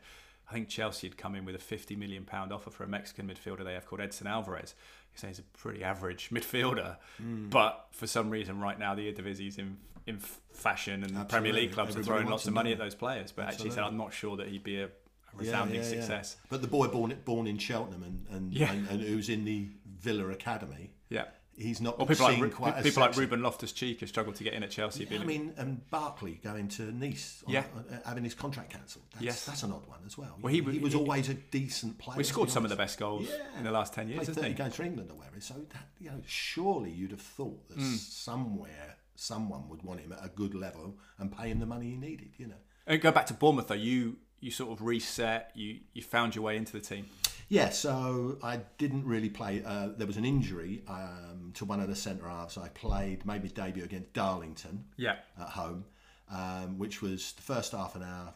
[0.50, 3.28] I think Chelsea had come in with a 50 million pound offer for a Mexican
[3.28, 4.76] midfielder they have called Edson Alvarez.
[5.12, 7.50] He says he's a pretty average midfielder, Hmm.
[7.50, 10.20] but for some reason right now the Eredivisie is in in
[10.54, 11.74] fashion, and the Premier League Absolutely.
[11.74, 13.34] clubs are throwing lots of money at those players.
[13.34, 14.90] But actually, said I'm not sure that he'd be a,
[15.34, 15.88] resounding yeah, yeah.
[15.90, 16.38] success.
[16.50, 18.72] But the boy born born in Cheltenham and and, Yeah.
[18.72, 19.68] and, and who's in the
[20.00, 20.92] Villa Academy.
[21.10, 21.26] Yeah.
[21.58, 23.18] He's not or people seen like quite as people like.
[23.18, 25.08] Ruben Loftus Cheek have struggled to get in at Chelsea.
[25.10, 27.66] Yeah, I mean, and Barkley going to Nice, on- Yeah.
[27.76, 29.06] on- uh, having his contract cancelled.
[29.14, 29.46] That's, Yes.
[29.46, 30.38] that's an odd one as well.
[30.42, 32.18] Well, he he, was- he- always a decent player.
[32.18, 33.58] we to scored some of the best goals Yeah.
[33.58, 34.58] in the last ten years, Played hasn't 30 he?
[34.58, 35.42] games for England or whatever.
[35.42, 37.96] So that, you know, surely you'd have thought that Hmm.
[37.96, 41.96] somewhere someone would want him at a good level and pay him the money he
[41.98, 42.32] needed.
[42.38, 42.56] You know.
[42.86, 43.74] And go back to Bournemouth though.
[43.74, 45.52] You you sort of reset.
[45.56, 47.08] You you found your way into the team.
[47.50, 49.64] Yeah, so I didn't really play.
[49.66, 52.58] Uh, there was an injury um, to one of the centre halves.
[52.58, 55.16] I played, made my debut against Darlington Yeah.
[55.40, 55.86] at home,
[56.30, 58.34] um, which was the first half an hour.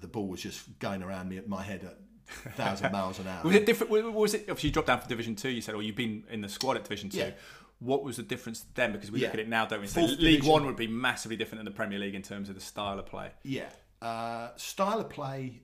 [0.00, 3.42] The ball was just going around me at my head at thousand miles an hour.
[3.44, 3.90] Was it different?
[3.92, 5.48] wa- Was it obviously you dropped down from Division Two?
[5.48, 7.18] You said, or you've been in the squad at Division Two.
[7.18, 7.30] Yeah.
[7.78, 8.92] What was the difference then?
[8.92, 9.86] Because we look at it now, don't we?
[9.88, 10.46] So League division.
[10.52, 13.06] One would be massively different than the Premier League in terms of the style of
[13.06, 13.30] play.
[13.44, 13.68] Yeah.
[14.00, 15.62] Uh, style of play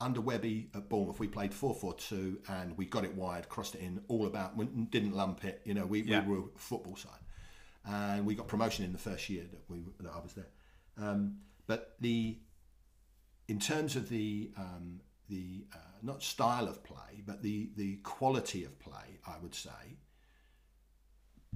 [0.00, 3.74] under Webby at Bournemouth, we played 4 4 2 and we got it wired, crossed
[3.74, 5.60] it in, all about, we didn't lump it.
[5.64, 6.24] You know, we, Yeah.
[6.26, 7.20] we were a football side.
[7.84, 10.48] And we got promotion in the first year that, we, that I was there.
[10.98, 12.38] Um, but the
[13.48, 18.64] in terms of the um, the uh, not style of play, but the the quality
[18.64, 19.98] of play, I would say.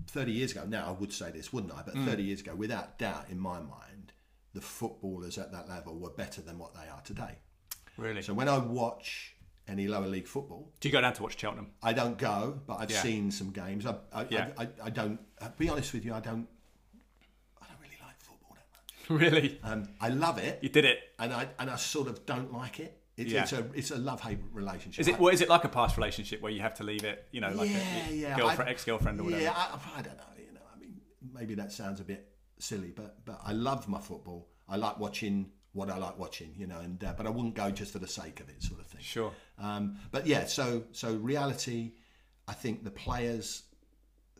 [0.06, 1.82] Thirty years ago, now I would say this, wouldn't I?
[1.82, 4.12] But thirty years ago, without doubt, in my mind,
[4.54, 7.38] the footballers at that level were better than what they are today.
[7.96, 8.22] Really?
[8.22, 9.34] So when I watch
[9.68, 11.68] any lower league football, Do you go down to watch Cheltenham?
[11.82, 13.00] I don't go, but I've Yeah.
[13.02, 13.86] seen some games.
[13.86, 14.48] I, I, Yeah.
[14.58, 15.20] I, I, I don't.
[15.40, 16.48] I'll be honest with you, I don't.
[17.60, 19.20] I don't really like football that much.
[19.32, 19.60] really?
[19.62, 20.98] Um, I love it, You did it.
[21.18, 22.98] and I and I sort of don't like it.
[23.16, 23.42] It's, Yeah.
[23.42, 25.00] it's a it's a love hate relationship.
[25.00, 25.18] Is it?
[25.20, 27.28] Well, is it like a past relationship where you have to leave it?
[27.30, 29.42] You know, like yeah, a yeah, girlfriend, ex girlfriend, or whatever.
[29.42, 30.24] Yeah, I, I don't know.
[30.38, 31.00] You know, I mean,
[31.32, 32.26] maybe that sounds a bit
[32.58, 34.48] silly, but but I love my football.
[34.68, 36.54] I like watching what I like watching.
[36.56, 38.80] You know, and uh, but I wouldn't go just for the sake of it, sort
[38.80, 39.00] of thing.
[39.02, 39.32] Sure.
[39.58, 41.92] Um, but yeah, so so reality,
[42.48, 43.64] I think the players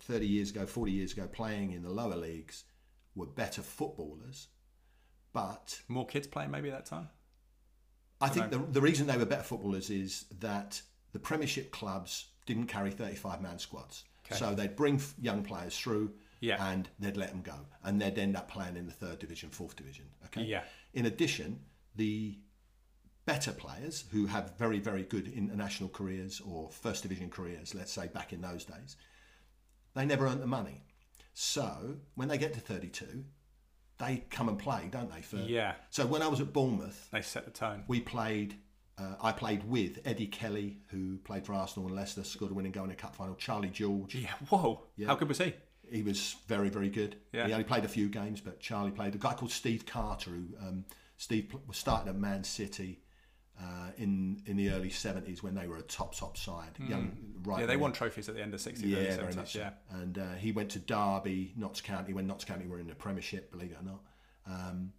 [0.01, 2.65] thirty years ago, forty years ago, playing in the lower leagues
[3.15, 4.49] were better footballers,
[5.33, 7.09] but More kids playing maybe at that time.
[8.21, 10.81] I think the, the reason they were better footballers is that
[11.13, 14.05] the Premiership clubs didn't carry 35 man squads.
[14.31, 16.57] So they'd bring young players through Yeah.
[16.71, 17.67] and they'd let them go.
[17.85, 20.07] And they'd end up playing in the third division, fourth division.
[20.27, 20.45] Okay.
[20.45, 20.63] Yeah.
[20.95, 21.61] In addition,
[21.97, 22.39] the
[23.25, 28.09] better players who have very, very good international careers or first division careers, let's say
[28.09, 28.97] back in those days,
[29.95, 30.83] they never earned the money.
[31.35, 33.25] So when they get to 32,
[33.99, 35.23] they come and play, don't they?
[35.23, 35.75] For, Yeah.
[35.91, 37.85] So when I was at Bournemouth, They set the tone.
[37.89, 38.57] we played.
[38.99, 42.73] Uh, I played with Eddie Kelly, who played for Arsenal and Leicester, scored a winning
[42.73, 43.35] goal in a cup final.
[43.37, 44.29] Charlie George, Yeah.
[44.51, 44.83] Whoa.
[44.97, 45.07] Yeah.
[45.09, 45.55] How good was he?
[45.93, 47.17] He was very, very good.
[47.33, 47.47] Yeah.
[47.47, 49.15] He only played a few games, but Charlie played.
[49.15, 50.85] A guy called Steve Carter, who um,
[51.17, 53.01] Steve was starting at Man City
[53.61, 56.71] uh, in in the early seventies when they were a top top side.
[56.89, 57.61] Young, right?
[57.61, 59.55] Yeah, they won trophies at the end of 60s, Yeah, early very much.
[59.55, 59.71] Yeah.
[59.91, 59.99] So.
[59.99, 63.51] And uh, he went to Derby, Notts County, when Notts County were in the Premiership,
[63.53, 64.01] believe it or not.
[64.47, 64.93] Um,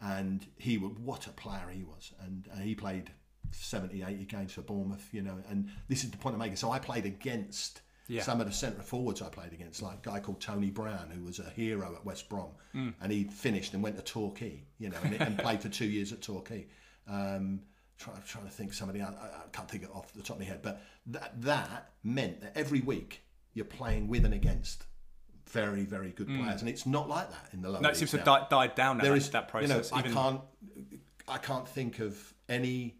[0.00, 2.12] and he would, what a player he was.
[2.20, 3.10] And uh, he played
[3.52, 5.38] 70, 80 games for Bournemouth, you know.
[5.48, 6.56] And this is the point I'm making.
[6.56, 8.22] So I played against Yeah.
[8.22, 11.22] some of the centre forwards I played against, like a guy called Tony Brown, who
[11.22, 12.50] was a hero at West Brom.
[12.72, 12.88] Hmm.
[13.00, 16.12] And he finished and went to Torquay, you know, and, and played for two years
[16.12, 16.66] at Torquay.
[17.06, 17.60] Um,
[17.98, 20.46] try, trying to think somebody, I, I can't think it off the top of my
[20.46, 23.22] head, but that, that meant that every week
[23.54, 24.86] you're playing with and against
[25.48, 26.62] very, very good players.
[26.62, 27.80] And it's not like that in the lower.
[27.80, 29.90] No, it seems to have died, died down now, There that, is that process.
[29.90, 30.40] You know, even, I can't,
[31.28, 32.96] I can't think of any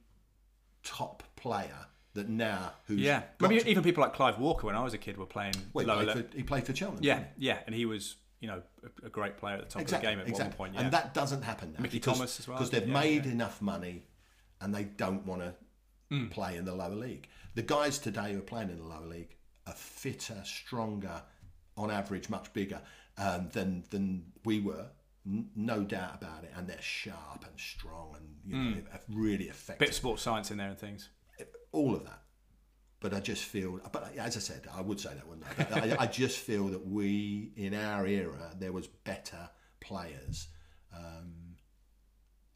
[0.83, 3.23] top player that now who's Yeah.
[3.40, 5.85] Maybe to- even people like Clive Walker when I was a kid were playing well,
[5.85, 7.05] he, lower played for, he played for Cheltenham.
[7.05, 7.61] Yeah, yeah.
[7.66, 10.16] And he was, you know, a, a great player at the top exactly, of the
[10.16, 10.49] game at exactly.
[10.51, 10.75] one point.
[10.75, 10.81] Yeah.
[10.81, 11.83] And that doesn't happen now.
[11.83, 13.33] Mickey because, Thomas as well, because they've yeah, made yeah.
[13.33, 14.05] enough money,
[14.61, 15.55] and they don't want to
[16.11, 16.27] Hmm.
[16.27, 17.29] play in the lower league.
[17.55, 19.37] The guys today who are playing in the lower league
[19.68, 21.23] are fitter, stronger,
[21.77, 22.81] on average, much bigger
[23.16, 24.87] um, than than we were.
[25.25, 29.79] No doubt about it, and they're sharp and strong, and you know, really effective.
[29.79, 31.11] Bit of sports science in there and things.
[31.72, 32.22] All of that.
[33.00, 35.64] But I just feel, but as I said, I would say that, wouldn't I?
[35.64, 39.48] But I, I just feel that we, in our era, there was better
[39.80, 40.48] players
[40.94, 41.56] um,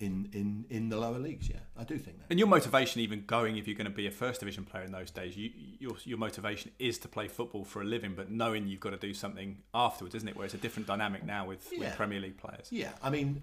[0.00, 1.48] in in in the lower leagues.
[1.48, 2.26] Yeah, I do think that.
[2.28, 4.92] And your motivation, even going, if you're going to be a first division player in
[4.92, 8.66] those days, you, your your motivation is to play football for a living, but knowing
[8.66, 10.36] you've got to do something afterwards, isn't it?
[10.36, 12.68] Where it's a different dynamic now with, with Premier League players.
[12.70, 13.40] Yeah, I mean,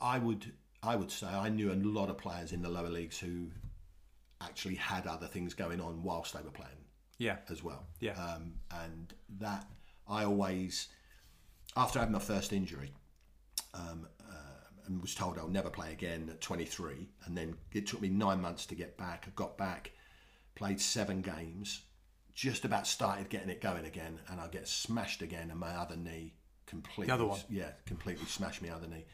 [0.00, 3.18] I would I would say I knew a lot of players in the lower leagues
[3.18, 3.48] who
[4.40, 6.72] actually had other things going on whilst they were playing.
[7.18, 7.86] Yeah, as well.
[8.00, 8.12] Yeah.
[8.12, 9.66] Um, and that
[10.08, 10.88] I always,
[11.76, 12.92] after having my first injury,
[13.74, 18.00] um, uh, and was told I'll never play again at 23, and then it took
[18.00, 19.24] me nine months to get back.
[19.26, 19.92] I got back,
[20.54, 21.82] played seven games,
[22.32, 25.96] just about started getting it going again, and I get smashed again, and my other
[25.96, 26.32] knee
[26.66, 27.06] completely.
[27.06, 27.40] The other one?
[27.50, 29.04] Yeah, completely smashed my other knee.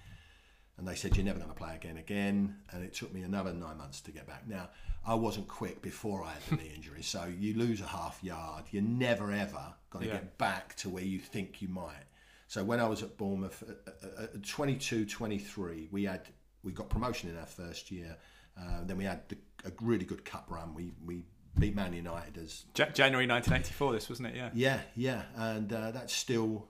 [0.79, 2.57] And they said, You're never going to play again, again.
[2.71, 4.47] And it took me another nine months to get back.
[4.47, 4.69] Now,
[5.07, 7.03] I wasn't quick before I had the knee injury.
[7.03, 8.65] So you lose a half yard.
[8.73, 10.15] You're never, ever going to Yeah.
[10.19, 12.05] get back to where you think you might.
[12.49, 13.91] So when I was at Bournemouth, uh,
[14.21, 16.23] uh, uh, 22, 23, we had
[16.63, 18.17] we got promotion in our first year.
[18.61, 20.75] Uh, then we had the, a really good cup run.
[20.75, 21.23] We we
[21.59, 24.35] beat Man United as Ja- January 1984, this wasn't it?
[24.37, 24.51] Yeah.
[24.55, 26.69] yeah yeah, and uh, that's still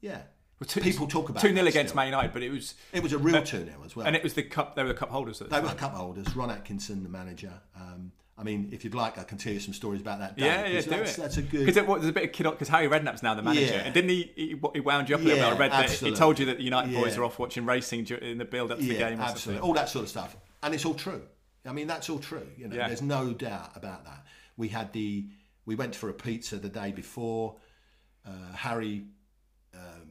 [0.00, 0.22] yeah.
[0.62, 1.94] Well, two- People talk about two that 0 against.
[1.96, 4.06] Man United, but it was It was a real two 0 as well.
[4.06, 4.76] and it was the cup.
[4.76, 5.40] They were the cup holders.
[5.40, 5.64] At the They time.
[5.64, 6.36] were the cup holders.
[6.36, 7.52] Ron Atkinson, the manager.
[7.74, 10.46] Um, I mean, if you'd like, I can tell you some stories about that day.
[10.46, 11.20] Yeah, yeah, do that's, it.
[11.20, 11.66] That's a good.
[11.66, 13.80] Because there's a bit of kid because Harry Redknapp's now the manager, Yeah.
[13.80, 14.56] and didn't he, he?
[14.74, 15.44] He wound you up a little bit.
[15.44, 18.06] I Yeah, read that he told you that the United boys are off watching racing
[18.06, 19.18] in the build up to the game.
[19.20, 19.60] Absolutely.
[19.66, 21.22] All that sort of stuff, and it's all true.
[21.66, 22.46] I mean, that's all true.
[22.56, 22.86] You know, Yeah.
[22.86, 24.24] there's no doubt about that.
[24.56, 25.26] We had the.
[25.66, 27.56] We went for a pizza the day before.
[28.24, 29.04] Uh, Harry
[29.74, 30.01] um,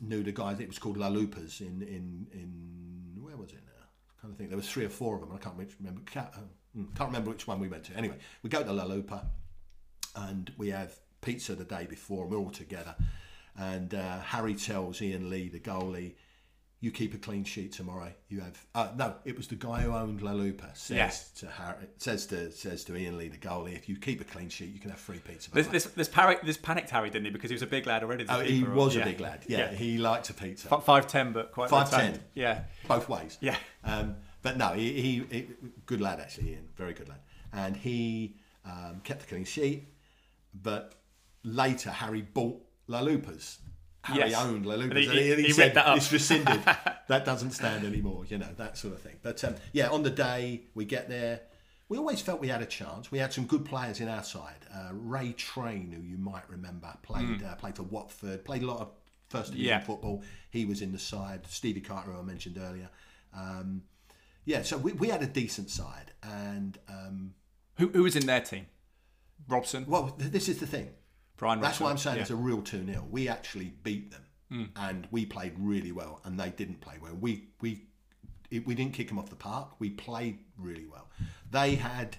[0.00, 0.60] knew the guys.
[0.60, 3.78] It was called La Lupas in in in where was it now?
[4.20, 5.32] kind of think there was three or four of them.
[5.32, 6.02] I can't remember.
[6.16, 6.20] Uh,
[6.76, 7.96] mm, can't remember which one we went to.
[7.96, 9.26] Anyway, we go to La Lupa,
[10.16, 12.94] and we have pizza the day before, and we're all together.
[13.56, 16.14] And uh, Harry tells Ian Leigh, the goalie,
[16.80, 18.12] "You keep a clean sheet tomorrow.
[18.28, 19.16] You have uh, no.
[19.24, 21.30] It was the guy who owned La Lupa says Yes.
[21.40, 24.48] to Harry says to says to Ian Leigh, the goalie, if you keep a clean
[24.48, 27.30] sheet, you can have free pizza." This, this, this, panic, this panicked Harry, didn't he?
[27.32, 28.26] Because he was a big lad already.
[28.28, 29.44] oh, he was a big lad.
[29.48, 29.72] Yeah, Yeah.
[29.72, 30.68] he liked a pizza.
[30.80, 32.18] Five ten, but quite 5'10".
[32.34, 33.38] Yeah, both ways.
[33.40, 33.56] Yeah.
[33.84, 35.48] Um, but no, he, he, he
[35.86, 37.18] good lad actually, Ian, very good lad,
[37.52, 39.88] and he um, kept the clean sheet.
[40.54, 40.94] But
[41.42, 43.58] later, Harry bought La Lupas.
[44.02, 44.40] Harry Yes.
[44.42, 45.96] owned La And he- and he, he- he said that up.
[45.96, 46.60] it's rescinded.
[47.08, 48.24] that doesn't stand anymore.
[48.28, 49.16] You know that sort of thing.
[49.22, 51.40] But um, yeah, on the day we get there.
[51.90, 53.10] We always felt we had a chance.
[53.10, 54.66] We had some good players in our side.
[54.70, 58.80] Uh, Ray Train, who you might remember, played uh, played for Watford, played a lot
[58.80, 58.88] of
[59.30, 59.68] first division.
[59.70, 59.80] Yeah.
[59.80, 60.22] football.
[60.50, 61.46] He was in the side.
[61.48, 62.90] Stevie Carter, who I mentioned earlier.
[63.34, 63.84] Um,
[64.44, 67.32] yeah, so we, we had a decent side, and um,
[67.78, 68.66] who, who was in their team?
[69.48, 70.90] Robson, well, this is the thing.
[71.38, 71.60] Brian.
[71.60, 72.22] That's why I'm saying Yeah.
[72.22, 76.38] It's a real two 0 We actually beat them, and we played really well, and
[76.38, 77.14] they didn't play well.
[77.14, 77.84] We we
[78.50, 79.72] it, we didn't kick them off the park.
[79.78, 81.08] We played really well.
[81.50, 82.16] They had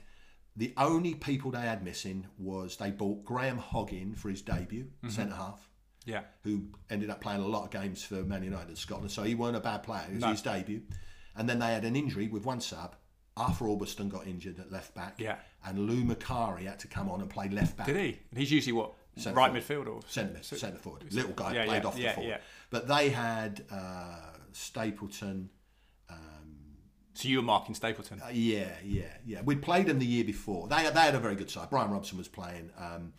[0.55, 5.09] the only people they had missing was they bought Graham Hoggin for his debut, Mm-hmm.
[5.09, 5.69] centre half.
[6.05, 9.11] Yeah, who ended up playing a lot of games for Man United and Scotland.
[9.11, 10.05] So he weren't a bad player.
[10.09, 10.29] It was No.
[10.31, 10.81] his debut.
[11.35, 12.95] And then they had an injury with one sub.
[13.37, 15.15] Arthur Albiston got injured at left back.
[15.19, 15.35] Yeah.
[15.65, 17.85] And Lou Macari had to come on and play left back.
[17.87, 18.19] did he?
[18.31, 21.05] And he's usually what Centre right midfield or Centre, centre forward.
[21.11, 22.39] Little guy yeah, played yeah, off the yeah, forward.
[22.69, 24.15] But they had uh,
[24.51, 25.49] Stapleton.
[27.19, 28.21] So you were marking Stapleton.
[28.21, 29.41] Uh, yeah, yeah, yeah.
[29.41, 30.69] We'd played them the year before.
[30.69, 31.69] They, they had a very good side.
[31.69, 32.69] Brian Robson was playing.
[32.77, 33.11] Um,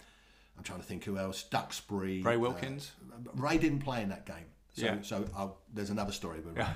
[0.56, 1.42] I'm trying to think who else.
[1.42, 2.22] Duxbury.
[2.22, 2.92] Ray Wilkins.
[3.12, 4.46] Uh, Ray didn't play in that game.
[4.74, 4.96] So, Yeah.
[5.02, 6.56] so I'll, there's another story Ray.
[6.56, 6.72] Yeah.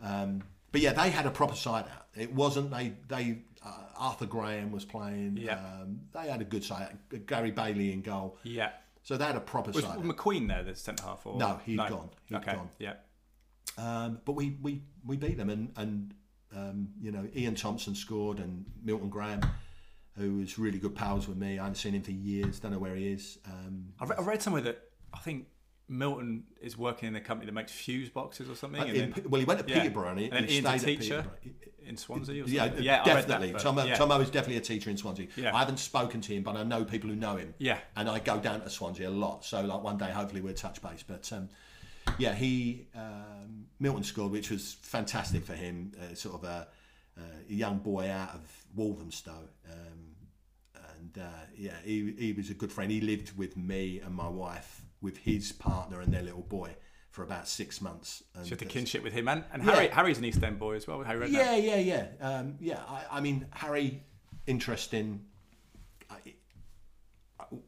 [0.00, 2.06] Um, but yeah, they had a proper side out.
[2.14, 2.92] It wasn't they.
[3.08, 5.36] They uh, Arthur Graham was playing.
[5.40, 5.58] Yeah.
[5.58, 6.96] Um, they had a good side.
[7.26, 8.38] Gary Bailey in goal.
[8.42, 8.70] yeah.
[9.04, 9.98] So they had a proper Was side.
[9.98, 10.04] out.
[10.04, 11.26] McQueen there, the centre half?
[11.26, 12.08] Or No, he'd gone.
[12.26, 12.52] He'd okay.
[12.54, 12.68] gone.
[12.78, 12.94] Yeah.
[13.76, 16.14] Um, but we, we, we beat them, and, and
[16.54, 19.40] um, you know Ian Thompson scored, and Milton Graham,
[20.16, 21.58] who was really good pals with me.
[21.58, 22.60] I haven't seen him for years.
[22.60, 23.38] Don't know where he is.
[23.46, 24.78] Um, I re- I read somewhere that
[25.12, 25.46] I think
[25.92, 28.80] Milton is working in a company that makes fuse boxes or something.
[28.80, 29.80] and Uh, in- then- well, he went to yeah.
[29.82, 31.26] Peterborough and he, And then he Ian's a teacher
[31.84, 32.64] in Swansea or Yeah.
[32.78, 33.52] Yeah, that, definitely.
[33.52, 33.96] but- Tomo, yeah.
[33.96, 35.28] Tomo is definitely a teacher in Swansea.
[35.36, 35.54] Yeah.
[35.54, 37.54] I haven't spoken to him, but I know people who know him.
[37.58, 37.78] Yeah.
[37.96, 39.44] And I go down to Swansea a lot.
[39.44, 41.02] So, like, one day, hopefully, we'll touch base.
[41.06, 41.48] But, um,
[42.18, 45.92] yeah, he, um, Milton scored, which was fantastic for him.
[46.00, 46.68] Uh, sort of a,
[47.18, 49.48] a young boy out of Walthamstow.
[49.70, 50.16] Um,
[50.98, 52.90] and, uh, yeah, he, he was a good friend.
[52.90, 56.74] He lived with me and my wife, with his partner and their little boy
[57.10, 58.22] for about six months.
[58.34, 59.74] And So the kinship with him, and, and Yeah.
[59.74, 61.02] Harry, Harry's an East End boy as well.
[61.02, 61.32] Harry Redknapp.
[61.32, 62.80] yeah, yeah, yeah, um, yeah.
[62.88, 64.02] I, I mean, Harry,
[64.46, 65.24] interesting.
[66.10, 66.16] I,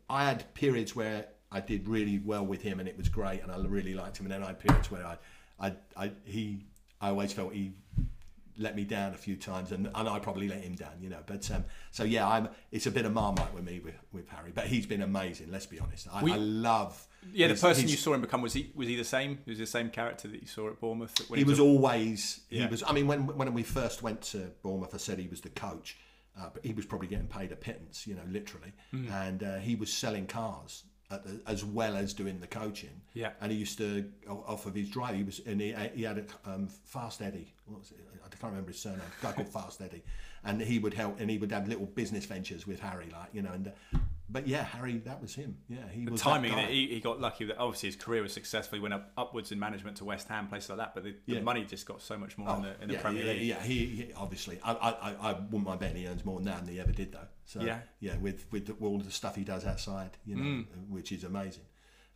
[0.08, 3.50] I had periods where I did really well with him, and it was great, and
[3.52, 4.26] I really liked him.
[4.26, 5.18] And then I had periods where I,
[5.60, 6.64] I, I he,
[7.00, 7.72] I always felt he
[8.56, 11.18] let me down a few times, and, and I probably let him down, you know.
[11.26, 12.48] But um, so yeah, I'm.
[12.72, 15.50] It's a bit of marmite with me with, with Harry, but he's been amazing.
[15.50, 16.08] Let's be honest.
[16.12, 17.06] I, We- I love.
[17.32, 19.38] Yeah, the person you saw him become was he was he the same?
[19.46, 21.18] Was he the same character that you saw at Bournemouth?
[21.28, 24.94] When he was always he was i mean when when we first went to bournemouth
[24.94, 25.96] i said he was the coach
[26.38, 29.08] uh, but he was probably getting paid a pittance you know literally Hmm.
[29.10, 33.30] and uh, he was selling cars at the, as well as doing the coaching Yeah.
[33.40, 36.50] and he used to off of his drive he was and he, he had a
[36.50, 39.80] um, fast eddie what was it i can't remember his surname a guy called fast
[39.82, 40.02] eddie
[40.44, 43.42] and he would help and he would have little business ventures with harry like you
[43.42, 45.58] know and uh, but yeah, Harry, that was him.
[45.68, 46.56] Yeah, he the was timing.
[46.56, 46.70] That.
[46.70, 47.44] He, he got lucky.
[47.44, 48.76] That obviously his career was successful.
[48.78, 50.94] He went up upwards in management to West Ham, places like that.
[50.94, 51.38] But the, Yeah.
[51.38, 53.42] the money just got so much more in the in the yeah, Premier yeah, League.
[53.42, 54.58] Yeah, he, he obviously.
[54.64, 57.28] I, I, I- wouldn't mind betting he earns more now than he ever did, though.
[57.44, 57.80] So Yeah.
[58.00, 60.66] yeah, with with the, all the stuff he does outside, you know, Mm.
[60.88, 61.64] which is amazing.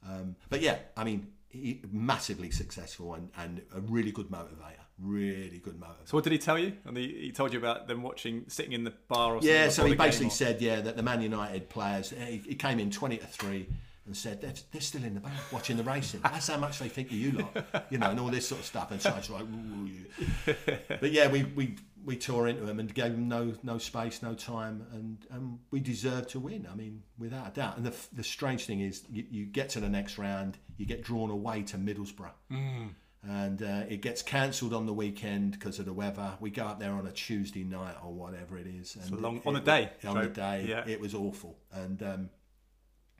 [0.05, 4.78] Um, but yeah, I mean, he, massively successful and, and a really good motivator.
[5.01, 6.07] Really good motivator.
[6.07, 6.73] So what did he tell you?
[6.85, 9.49] And he, he told you about them watching, sitting in the bar or something.
[9.49, 12.81] Yeah, so he basically or- said, yeah, that the Man United players, he, he came
[12.81, 13.69] in 20 to 3
[14.07, 16.21] and said, they're, they're still in the bar watching the racing.
[16.23, 18.67] That's how much they think of you lot, you know, and all this sort of
[18.67, 18.91] stuff.
[18.91, 20.55] And so it's like, "Ooh,
[20.89, 24.35] but yeah, we, we, we tore into them and gave them no, no space, no
[24.35, 26.67] time, and, and we deserved to win.
[26.73, 27.77] I mean, without a doubt.
[27.77, 31.05] And the, the strange thing is, you, you get to the next round, you get
[31.05, 32.31] drawn away to Middlesbrough.
[32.51, 32.89] Mm.
[33.27, 36.35] And uh, it gets cancelled on the weekend because of the weather.
[36.41, 38.97] We go up there on a Tuesday night or whatever it is.
[38.97, 40.29] And a long- it- on the it- day, On the Joe.
[40.31, 40.85] day, Yeah.
[40.87, 41.59] it was awful.
[41.73, 42.31] And um,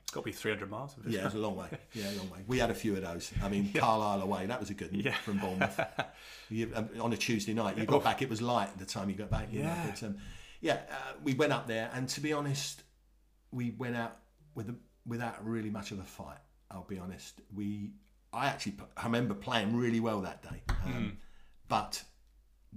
[0.01, 0.95] It's got to be 300 miles.
[0.97, 1.67] Of yeah, it's a long way.
[1.93, 2.39] Yeah, a long way.
[2.47, 3.31] We had a few of those.
[3.43, 5.13] I mean, Carlisle away, that was a good one Yeah.
[5.15, 5.79] from Bournemouth.
[6.51, 9.15] You, um, on a Tuesday night, you got back, it was light the time you
[9.15, 9.49] got back.
[9.51, 9.85] You know, Yeah.
[9.91, 10.17] but, um,
[10.61, 12.81] yeah, uh, we went up there, and to be honest,
[13.51, 14.17] we went out
[14.55, 14.75] with a,
[15.05, 16.39] without really much of a fight.
[16.71, 17.39] I'll be honest.
[17.53, 17.91] We,
[18.33, 21.17] I actually, I remember playing really well that day, um,
[21.67, 22.03] but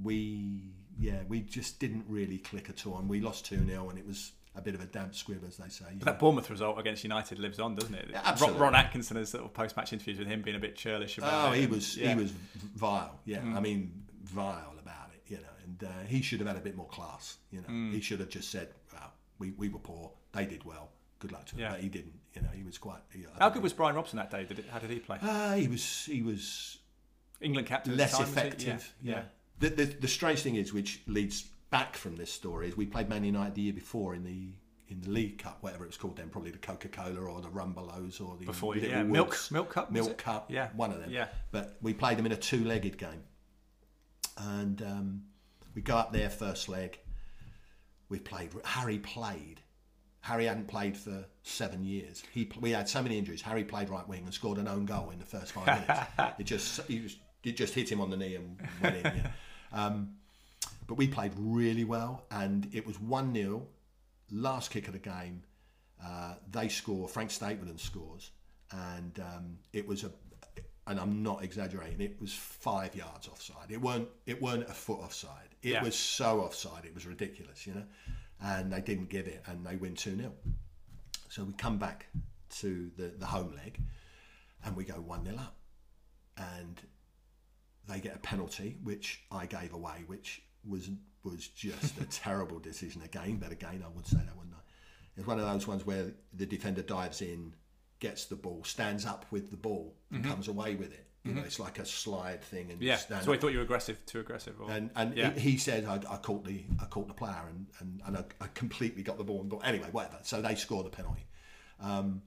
[0.02, 3.98] we, yeah, we just didn't really click at all, and we lost two 0 and
[3.98, 5.84] it was a bit of a damp squib, as they say.
[5.98, 6.12] But know.
[6.12, 8.10] that Bournemouth result against United lives on, doesn't it?
[8.14, 8.60] Absolutely.
[8.60, 11.52] Ron Atkinson has sort of post-match interviews with him being a bit churlish about Oh,
[11.52, 11.56] it.
[11.58, 12.06] he and- was yeah.
[12.12, 12.16] Mm.
[12.16, 12.32] he was
[12.74, 13.20] vile.
[13.24, 13.92] Yeah, I mean
[14.24, 15.22] vile about it.
[15.30, 17.38] You know, and uh, he should have had a bit more class.
[17.50, 17.92] You know, Mm.
[17.92, 20.12] he should have just said, "Well, we, we were poor.
[20.32, 20.90] They did well.
[21.22, 21.60] Good luck to him.
[21.60, 21.70] Yeah.
[21.70, 22.14] But he didn't.
[22.34, 22.98] You know, he was quite.
[23.12, 24.44] He, How good was Brian Robson that day?
[24.44, 25.18] Did it, how did he play?
[25.22, 26.78] Uh, he was he was
[27.40, 27.96] England captain.
[27.96, 28.92] less time, effective.
[29.00, 29.12] Yeah.
[29.14, 29.22] Yeah.
[29.60, 33.08] The, the the strange thing is, which leads back from this story, is we played
[33.08, 34.48] Man United the year before in the.
[34.88, 37.48] In the League Cup, whatever it was called then, probably the Coca Cola or the
[37.48, 40.18] Rumbelows or the Before, Little yeah, Milk- Milk Cup, Milk?
[40.18, 40.68] Cup, Yeah.
[40.76, 41.08] one of them.
[41.10, 41.28] Yeah.
[41.50, 43.22] But we played them in a two-legged game,
[44.36, 45.22] and um,
[45.74, 46.98] we go up there first leg.
[48.10, 48.50] We played.
[48.64, 49.60] Harry played.
[50.22, 52.22] Harry hadn't played for seven years.
[52.32, 53.42] He we had so many injuries.
[53.42, 56.00] Harry played right wing and scored an own goal in the first five minutes.
[56.38, 59.02] it just he was, it just hit him on the knee and went in.
[59.04, 59.30] Yeah.
[59.72, 60.14] Um,
[60.86, 63.66] but we played really well, and it was one 0
[64.30, 65.42] Last kick of the game,
[66.02, 67.06] uh, they score.
[67.08, 68.30] Frank Stapleton scores,
[68.70, 70.10] and um, it was a.
[70.86, 72.00] And I'm not exaggerating.
[72.00, 73.70] It was five yards offside.
[73.70, 74.08] It weren't.
[74.26, 75.48] It weren't a foot offside.
[75.62, 75.82] It Yeah.
[75.84, 76.84] was so offside.
[76.84, 77.84] It was ridiculous, you know.
[78.44, 80.32] And they didn't give it, and they win two 0
[81.28, 82.06] So we come back
[82.60, 83.78] to the the home leg,
[84.64, 85.56] and we go one 0 up,
[86.36, 86.80] and
[87.88, 90.90] they get a penalty, which I gave away, which was
[91.24, 93.36] was just a terrible decision again.
[93.36, 94.60] But again, I would say that, wouldn't I?
[95.16, 97.54] It's one of those ones where the defender dives in,
[98.00, 100.30] gets the ball, stands up with the ball, and mm-hmm.
[100.30, 101.06] comes away with it.
[101.24, 103.12] You know, it's like a slide thing, and Mm-hmm.
[103.12, 103.20] Yeah.
[103.20, 104.60] So he thought you were aggressive, too aggressive.
[104.60, 104.70] Or...
[104.70, 105.32] And and Yeah.
[105.34, 108.24] he, he said I, I caught the I caught the player and and, and I,
[108.40, 109.44] I completely got the ball.
[109.44, 110.18] But anyway, whatever.
[110.22, 111.26] So they score the penalty.
[111.80, 112.22] Um,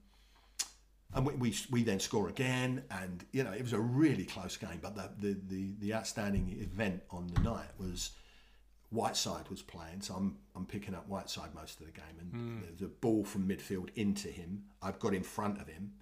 [1.13, 4.57] and we, we, we then score again, and you know it was a really close
[4.57, 4.79] game.
[4.81, 8.11] But the, the, the, the outstanding event on the night was
[8.89, 12.85] Whiteside was playing, so I'm I'm picking up Whiteside most of the game, and the
[12.85, 14.63] a ball from midfield into him.
[14.81, 15.93] I've got in front of him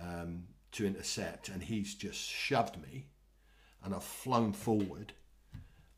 [0.00, 0.44] um,
[0.74, 3.06] to intercept, and he's just shoved me,
[3.82, 5.12] and I've flown forward,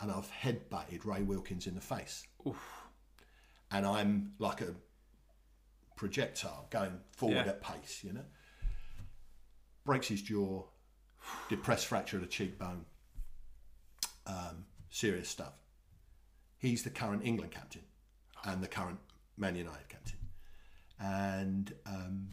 [0.01, 2.27] and I've headbutted Ray Wilkins in the face,
[3.71, 4.75] and I'm like a
[5.97, 7.53] projectile going forward Yeah.
[7.53, 8.25] at pace, you know.
[9.85, 10.65] Breaks his jaw,
[11.49, 12.85] depressed fracture of the cheekbone,
[14.27, 15.55] um, serious stuff.
[16.59, 17.85] He's the current England captain
[18.45, 18.99] and the current
[19.39, 20.19] Man United captain,
[20.99, 22.29] and um,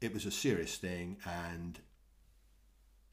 [0.00, 1.78] it was a serious thing, and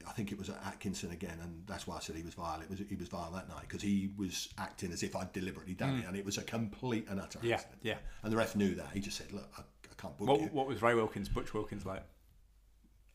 [0.06, 2.60] I think it was at Atkinson again, and that's why I said he was vile.
[2.60, 5.74] It was he was vile that night because he was acting as if I'd deliberately
[5.74, 7.44] done it, and it was a complete and utter Mm.
[7.44, 7.78] Yeah, accident.
[7.82, 7.98] yeah.
[8.22, 8.90] And the ref knew that.
[8.92, 11.52] He just said, "Look, I, I can't book What, you." what was Ray Wilkins, Butch
[11.54, 12.04] Wilkins like?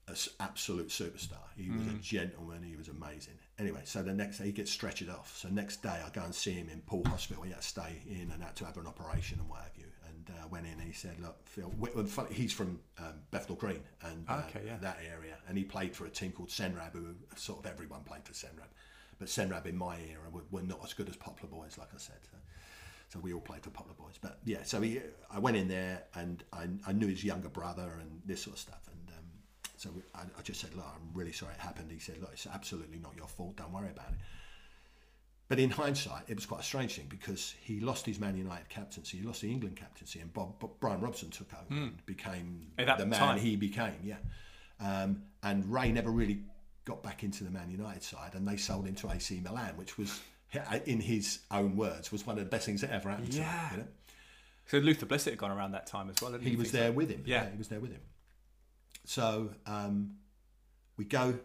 [0.07, 1.45] An absolute superstar.
[1.55, 1.95] He was Mm.
[1.97, 2.63] a gentleman.
[2.63, 3.37] He was amazing.
[3.59, 5.37] Anyway, so the next day he gets stretchered off.
[5.37, 7.43] So next day I go and see him in Poole Hospital.
[7.43, 9.85] He had to stay in and had to have an operation and what have you.
[10.31, 11.71] Uh, went in and he said, "Look, Phil,
[12.31, 14.77] he's from um, Bethnal Green and uh, Okay, yeah.
[14.81, 18.23] that area, and he played for a team called Senrab, who sort of everyone played
[18.23, 18.71] for Senrab,
[19.19, 21.97] but Senrab in my era were, were not as good as Poplar Boys, like I
[21.97, 22.37] said." So,
[23.09, 24.17] so we all played for Poplar Boys.
[24.21, 27.97] But yeah, so he, I went in there and I, I knew his younger brother
[27.99, 28.87] and this sort of stuff.
[28.87, 29.25] And um,
[29.75, 31.91] so we, I, I just said, look, I'm really sorry it happened.
[31.91, 33.57] He said, look, it's absolutely not your fault.
[33.57, 34.15] Don't worry about it.
[35.51, 38.69] But in hindsight, it was quite a strange thing because he lost his Man United
[38.69, 41.87] captaincy, he lost the England captaincy, and Bob, Bob Brian Robson took over mm.
[41.87, 43.37] and became the man time.
[43.37, 43.95] he became.
[44.01, 44.15] Yeah,
[44.79, 46.39] um, and Ray never really
[46.85, 49.97] got back into the Man United side, and they sold him to AC Milan, which
[49.97, 50.21] was,
[50.85, 53.33] in his own words, was one of the best things that ever happened.
[53.33, 53.43] Yeah.
[53.43, 53.87] To him, you know?
[54.67, 56.31] So Luther Blissett had gone around that time as well.
[56.39, 56.93] he, was there so?
[56.93, 57.23] with him.
[57.25, 57.43] Yeah.
[57.43, 57.51] yeah.
[57.51, 58.01] he was there with him.
[59.03, 60.15] So um,
[60.95, 61.39] we go.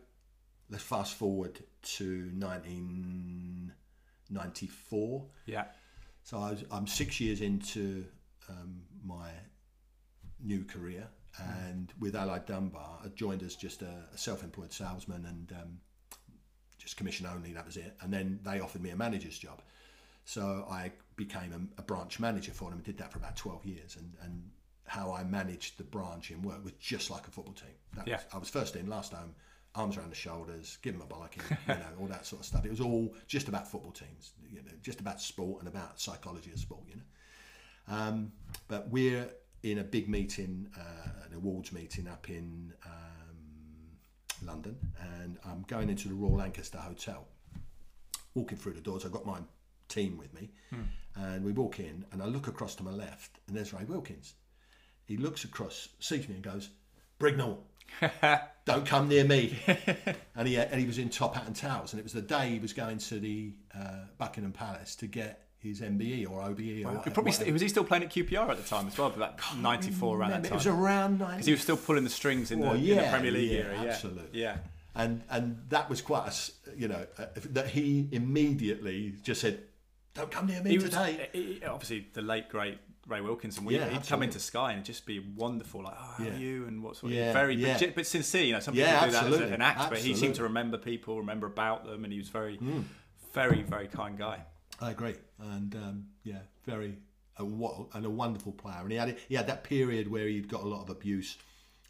[0.71, 2.31] Let's fast forward to
[4.31, 5.25] 1994.
[5.47, 5.65] Yeah.
[6.23, 8.05] So I am six years into
[8.49, 9.31] um, my
[10.43, 11.07] new career,
[11.39, 15.79] and with Allied Dunbar, I joined as just a, a self-employed salesman and um,
[16.79, 17.53] just commission only.
[17.53, 17.97] That was it.
[18.01, 19.63] And then they offered me a manager's job,
[20.25, 22.79] so I became a, a branch manager for them.
[22.79, 24.51] and Did that for about twelve years, and and
[24.87, 27.75] how I managed the branch in work was just like a football team.
[27.95, 28.17] That yeah.
[28.17, 29.35] Was, I was first in, last home,
[29.77, 32.65] arms around the shoulders, give them a bollocking, you know, all that sort of stuff.
[32.65, 36.51] It was all just about football teams, you know, just about sport and about psychology
[36.51, 37.03] of sport, you know.
[37.89, 38.33] Um,
[38.69, 39.29] but we're
[39.63, 44.77] in a big meeting, uh, an awards meeting up in um, London,
[45.21, 47.27] and I'm going into the Royal Lancaster Hotel.
[48.35, 49.39] Walking through the doors, I've got my
[49.89, 50.83] team with me, hmm.
[51.15, 54.35] and we walk in, and I look across to my left, and there's Ray Wilkins.
[55.07, 56.69] He looks across, sees me, and goes,
[57.19, 57.59] "Brignull,
[58.65, 59.59] don't come near me."
[60.37, 62.51] and he and he was in top hat and towels, and it was the day
[62.51, 66.89] he was going to the uh, Buckingham Palace to get his MBE or OBE or
[66.89, 69.11] whatever, probably st- was he still playing at QPR at the time as well?
[69.11, 70.53] That ninety four around that time.
[70.53, 71.35] It was around ninety.
[71.35, 73.59] Because he was still pulling the strings in the, yeah, in the Premier League yeah,
[73.59, 73.75] era.
[73.83, 74.41] Yeah, absolutely.
[74.41, 74.57] Yeah.
[74.95, 79.61] And and that was quite a you know uh, that he immediately just said,
[80.15, 83.65] "Don't come near me he today." Was, he, obviously, the late great Ray Wilkinson.
[83.65, 86.31] We, yeah, he'd come into Sky and just be wonderful, like, "Oh, how yeah.
[86.31, 87.13] are you?" and what's what.
[87.13, 87.79] Yeah, very, yeah.
[87.79, 88.45] But, but, sincere.
[88.45, 89.97] You know, some people do that as an act, absolutely.
[89.97, 92.85] but he seemed to remember people, remember about them, and he was very, mm.
[93.33, 94.43] very, very kind guy.
[94.81, 96.99] I agree, and um, yeah, very
[97.39, 97.45] a,
[97.95, 98.81] and a wonderful player.
[98.81, 101.37] And he had he had that period where he'd got a lot of abuse.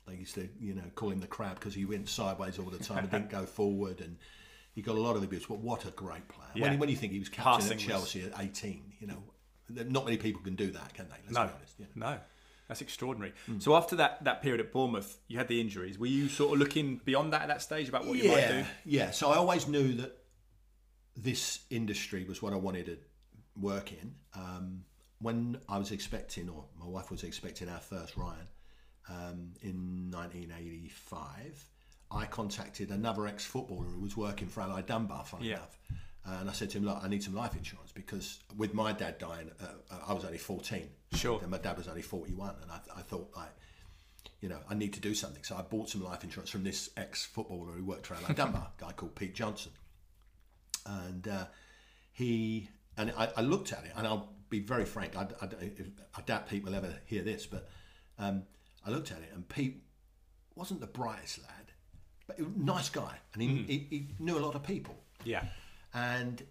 [0.07, 2.79] They used to, you know, call him the crab because he went sideways all the
[2.79, 4.17] time and didn't go forward, and
[4.73, 5.47] he got a lot of abuse.
[5.47, 6.69] But what a great player!
[6.69, 8.33] When, when you think he was captain Passing at Chelsea was...
[8.33, 9.23] at eighteen, you know,
[9.69, 11.17] not many people can do that, can they?
[11.25, 12.11] Let's no, honest, you know?
[12.11, 12.19] no.
[12.69, 13.33] That's extraordinary.
[13.49, 13.63] Mm.
[13.63, 15.99] So after that, that period at Bournemouth, you had the injuries.
[16.01, 18.65] Were you sort of looking beyond that at that stage about what you might do?
[18.85, 19.13] Yeah.
[19.13, 20.19] So I always knew that
[21.17, 22.99] this industry was what I wanted to
[23.61, 24.15] work in.
[24.35, 24.85] Um,
[25.21, 28.49] when I was expecting, or my wife was expecting our first Ryan
[29.09, 31.69] um, in 1985,
[32.11, 35.55] I contacted another ex footballer who was working for Allied Dunbar, funny yeah.
[35.55, 35.79] enough.
[36.27, 39.19] And I said to him, Look, I need some life insurance because with my dad
[39.19, 40.89] dying, uh, uh I was only 14.
[41.13, 41.39] Sure.
[41.41, 42.57] And my dad was only 41.
[42.63, 43.55] And I, I thought, like,
[44.41, 45.45] you know, I need to do something.
[45.45, 48.81] So I bought some life insurance from this ex footballer who worked for Dunbar, a
[48.81, 49.73] guy called Pete Johnson
[50.87, 51.45] and uh,
[52.13, 55.17] he and I, I, looked at it, and I'll be very frank.
[55.17, 55.49] I, I,
[56.15, 57.69] I doubt Pete will ever hear this, but
[58.19, 58.45] um,
[58.87, 59.83] I looked at it, and Pete
[60.55, 61.73] wasn't the brightest lad,
[62.27, 63.69] but he was a nice guy, and he, mm.
[63.69, 64.95] he, he knew a lot of people.
[65.25, 65.45] Yeah,
[65.97, 66.43] and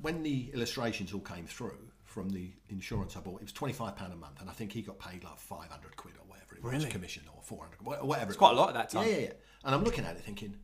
[0.00, 3.94] when the illustrations all came through from the insurance I bought, it was twenty five
[3.94, 6.54] pound a month, and I think he got paid like five hundred quid or whatever
[6.54, 6.76] it really?
[6.76, 8.30] was, commission or four hundred, whatever.
[8.30, 8.58] It's quite was.
[8.58, 9.06] a lot at that time.
[9.06, 9.32] Yeah, yeah, yeah.
[9.64, 10.56] And I'm looking at it thinking,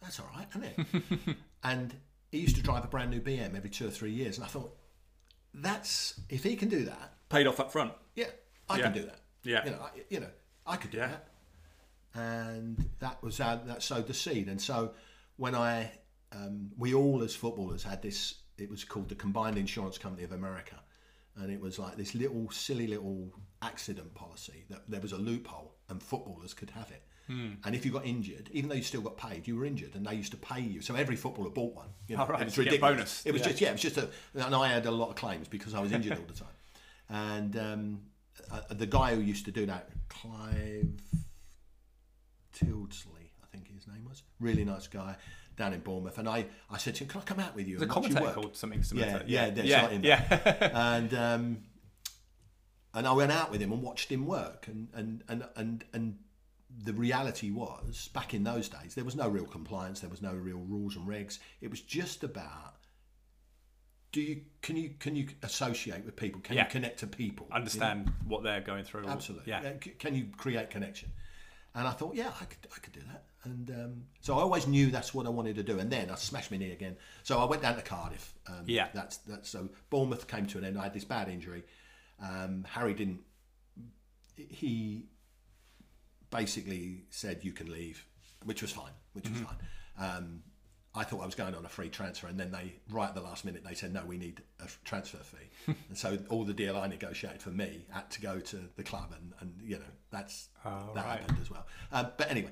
[0.00, 1.36] that's all right, isn't it?
[1.64, 1.92] and
[2.30, 4.48] he used to drive a brand new BM every two or three years, and I
[4.48, 4.76] thought,
[5.52, 7.92] that's if he can do that, paid off up front.
[8.14, 8.26] Yeah,
[8.68, 8.82] I yeah.
[8.84, 9.18] can do that.
[9.42, 10.30] Yeah, you know, I, you know,
[10.66, 11.08] I could do yeah.
[11.08, 11.28] that.
[12.14, 14.48] And that was our, that sowed the seed.
[14.48, 14.92] And so
[15.36, 15.90] when I,
[16.34, 18.34] um, we all as footballers had this.
[18.58, 20.76] It was called the Combined Insurance Company of America,
[21.36, 25.74] and it was like this little silly little accident policy that there was a loophole
[25.88, 27.02] and footballers could have it.
[27.30, 27.56] Mm.
[27.64, 30.04] And if you got injured, even though you still got paid, you were injured, and
[30.04, 30.80] they used to pay you.
[30.80, 31.88] So every footballer bought one.
[32.08, 32.42] You know, oh, right.
[32.42, 32.94] It was ridiculous.
[32.94, 33.26] bonus.
[33.26, 33.48] It was yeah.
[33.48, 34.08] just yeah, it was just a.
[34.34, 36.48] And I had a lot of claims because I was injured all the time.
[37.08, 38.00] And um,
[38.50, 41.00] uh, the guy who used to do that, Clive
[42.54, 45.16] Tildesley, I think his name was, really nice guy
[45.62, 46.18] down in Bournemouth.
[46.18, 48.56] And I, I said to him, "Can I come out with you?" The commentator called
[48.56, 49.06] something similar.
[49.06, 50.22] Yeah, to, yeah, yeah, yeah.
[50.60, 50.70] yeah.
[50.96, 51.58] and um,
[52.94, 56.18] and I went out with him and watched him work, and and and and and
[56.84, 60.32] the reality was back in those days there was no real compliance there was no
[60.32, 62.76] real rules and regs it was just about
[64.10, 66.64] do you can you can you associate with people can yeah.
[66.64, 68.12] you connect to people understand you know?
[68.26, 69.72] what they're going through absolutely yeah.
[69.98, 71.10] can you create connection
[71.74, 74.66] and i thought yeah i could i could do that and um, so i always
[74.66, 77.38] knew that's what i wanted to do and then i smashed my knee again so
[77.38, 80.78] i went down to cardiff um, yeah that's that's so bournemouth came to an end
[80.78, 81.64] i had this bad injury
[82.20, 83.20] um, harry didn't
[84.36, 85.06] he
[86.30, 88.04] basically said you can leave,
[88.44, 89.44] which was fine, which was mm-hmm.
[89.44, 90.16] fine.
[90.16, 90.42] Um,
[90.94, 93.22] I thought I was going on a free transfer, and then they, right at the
[93.22, 95.74] last minute, they said, no, we need a transfer fee.
[95.88, 99.14] and so all the deal I negotiated for me had to go to the club,
[99.18, 101.20] and, and you know, that's Oh, that right.
[101.20, 101.66] happened as well.
[101.92, 102.50] Um, but anyway,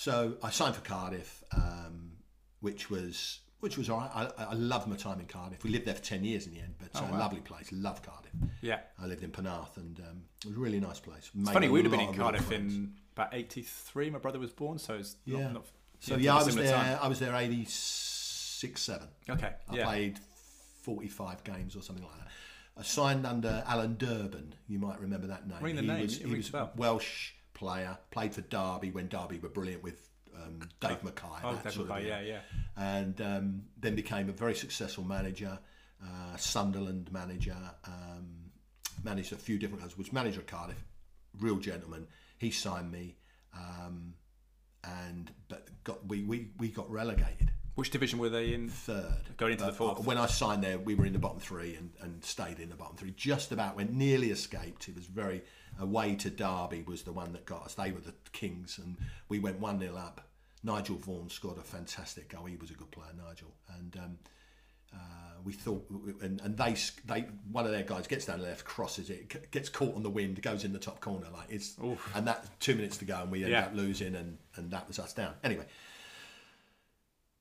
[0.00, 2.12] so I signed for Cardiff, um,
[2.60, 4.10] which was which was all right.
[4.38, 5.62] I, I loved my time in Cardiff.
[5.62, 7.18] We lived there for 10 years in the end, but uh, Oh, wow.
[7.18, 7.68] lovely place.
[7.70, 8.32] Love Cardiff.
[8.62, 8.78] Yeah.
[8.98, 11.30] I lived in Penarth, and um, it was a really nice place.
[11.38, 14.08] It's funny, we'd have been in Cardiff in about 83.
[14.08, 15.52] My brother was born, so it's not, Yeah.
[15.52, 15.66] not
[15.98, 16.72] So yeah, I was there.
[16.72, 16.98] time.
[17.02, 19.08] I was there 86, 7.
[19.28, 19.52] Okay.
[19.68, 19.84] I yeah.
[19.84, 20.18] played
[20.82, 22.28] 45 games or something like that.
[22.78, 24.54] I signed under Alan Durban.
[24.68, 25.58] You might remember that name.
[25.60, 26.70] Ring the he name, Was, he was a bell.
[26.74, 27.96] a Welsh player.
[28.10, 31.26] Played for Derby when Derby were brilliant with um, Dave Mackay.
[31.44, 32.40] Oh, that Dave sort of yeah, yeah.
[32.76, 35.58] And um, then became a very successful manager,
[36.02, 37.56] uh, Sunderland manager.
[37.84, 38.50] Um,
[39.04, 39.96] managed a few different clubs.
[39.96, 40.82] Was manager at Cardiff.
[41.38, 42.06] Real gentleman.
[42.38, 43.16] He signed me,
[43.54, 44.14] um,
[44.82, 48.68] and but got we, we we got relegated Which division were they in?
[48.68, 49.36] third.
[49.36, 49.98] Going into the fourth.
[49.98, 52.70] uh, When I signed there, we were in the bottom three and, and stayed in
[52.70, 53.12] the bottom three.
[53.12, 54.88] Just about went nearly escaped.
[54.88, 55.42] It was very
[55.78, 57.74] away to Derby was the one that got us.
[57.74, 58.96] They were the kings, and
[59.28, 60.22] we went one 0 up.
[60.62, 62.44] Nigel Vaughan scored a fantastic goal.
[62.44, 63.96] He was a good player, Nigel, and.
[63.96, 64.18] Um,
[64.92, 64.98] uh,
[65.44, 65.88] we thought,
[66.20, 66.74] and, and they,
[67.06, 70.10] they, one of their guys gets down the left, crosses it, gets caught on the
[70.10, 71.76] wind, goes in the top corner, like it's,
[72.16, 73.66] and that two minutes to go, and we end Yeah.
[73.66, 75.34] up losing, and, and that was us down.
[75.44, 75.64] Anyway,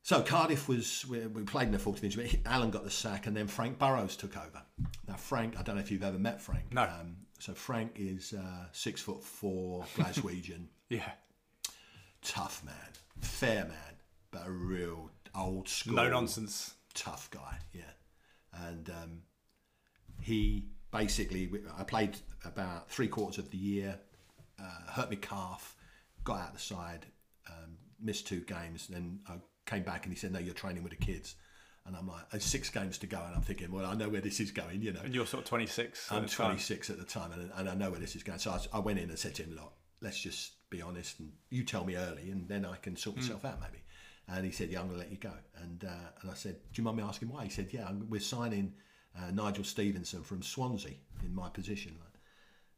[0.04, 2.40] so Cardiff was we, we played in the 14th division.
[2.44, 4.62] but Alan got the sack, and then Frank Burrows took over.
[5.08, 6.72] Now Frank, I don't know if you've ever met Frank.
[6.72, 6.84] No.
[6.84, 11.12] Um, so Frank is uh, six foot four, Glaswegian, Yeah.
[12.22, 12.76] tough man,
[13.22, 13.96] fair man,
[14.32, 16.74] but a real old school, No nonsense.
[16.94, 17.58] tough guy.
[17.74, 17.82] Yeah,
[18.68, 19.22] and um,
[20.22, 24.00] he basically I played about three quarters of the year,
[24.62, 25.76] uh, hurt my calf,
[26.24, 27.06] got out the side,
[27.48, 29.36] um, missed two games, then I
[29.66, 31.36] came back and he said, "No, you're training with the kids."
[31.86, 34.22] And I'm like, "There's six games to go," and I'm thinking, "Well, I know where
[34.22, 35.02] this is going," you know.
[35.04, 36.12] And you're sort of 26.
[36.12, 36.48] I'm the time.
[36.48, 38.40] 26 at the time, and, and I know where this is going.
[38.40, 41.32] So I, I went in and said to him, "Look, let's just be honest, and
[41.50, 43.84] you tell me early, and then I can sort myself out, maybe."
[44.28, 46.58] And he said, "Yeah, I'm going to let you go." And uh, and I said,
[46.72, 48.74] "Do you mind me asking why?" He said, "Yeah, I'm, we're signing
[49.18, 51.96] uh, Nigel Stevenson from Swansea in my position."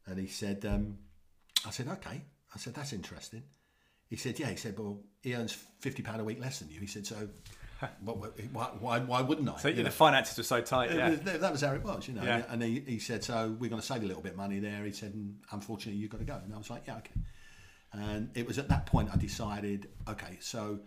[0.06, 0.96] And he said, um,
[1.66, 2.22] "I said, okay."
[2.54, 3.42] I said, "That's interesting."
[4.08, 6.80] He said, "Yeah." He said, "Well, he earns fifty pound a week less than you."
[6.80, 7.28] He said, "So."
[8.04, 8.16] what,
[8.52, 9.56] why, why, why wouldn't I?
[9.58, 9.88] So You yeah, know?
[9.88, 10.92] the finances were so tight.
[10.92, 11.10] Yeah.
[11.10, 12.22] was- that was how it was, you know.
[12.22, 12.42] Yeah.
[12.48, 14.84] And he, he said, so we're going to save a little bit of money there.
[14.84, 16.40] He said, mm, unfortunately, you've got to go.
[16.44, 17.12] And I was like, yeah, okay.
[17.92, 20.80] And it was at that point I decided, okay, so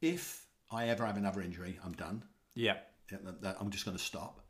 [0.00, 2.24] if I ever have another injury, I'm done.
[2.54, 2.76] Yeah.
[3.10, 4.40] Yeah, that- that- I'm just going to stop.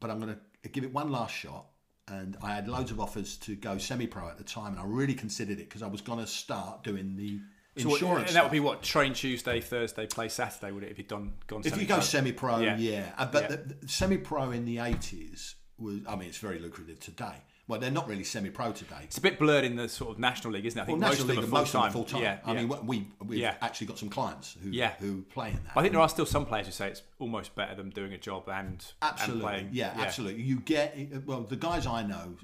[0.00, 1.66] But I'm going to give it one last shot.
[2.10, 5.12] And I had loads of offers to go semi-pro at the time, and I really
[5.14, 7.38] considered it because I was going to start doing the
[7.82, 8.28] So insurance.
[8.28, 10.72] and that would be what train Tuesday, Thursday, play Saturday.
[10.72, 11.62] Would it if you'd done gone?
[11.64, 12.58] If you go semi-pro?
[12.60, 12.76] Yeah.
[12.76, 13.12] yeah.
[13.16, 13.48] Uh, But Yeah.
[13.56, 17.34] The, the semi-pro in the eighties was, I mean, it's very lucrative today.
[17.68, 18.96] Well, they're not really semi-pro today.
[19.02, 20.82] it's a bit blurred in the sort of national league, isn't it?
[20.82, 21.82] I think Well, most National League, most full of time.
[21.82, 22.22] them full time.
[22.22, 22.62] Yeah, I yeah.
[22.64, 23.56] mean, we we've Yeah.
[23.60, 24.92] actually got some clients who Yeah.
[24.98, 25.76] who play in that.
[25.76, 28.18] I think there are still some players who say it's almost better than doing a
[28.18, 29.68] job and absolutely, and playing.
[29.72, 30.42] yeah, absolutely.
[30.42, 31.42] You get well.
[31.42, 32.36] The guys I know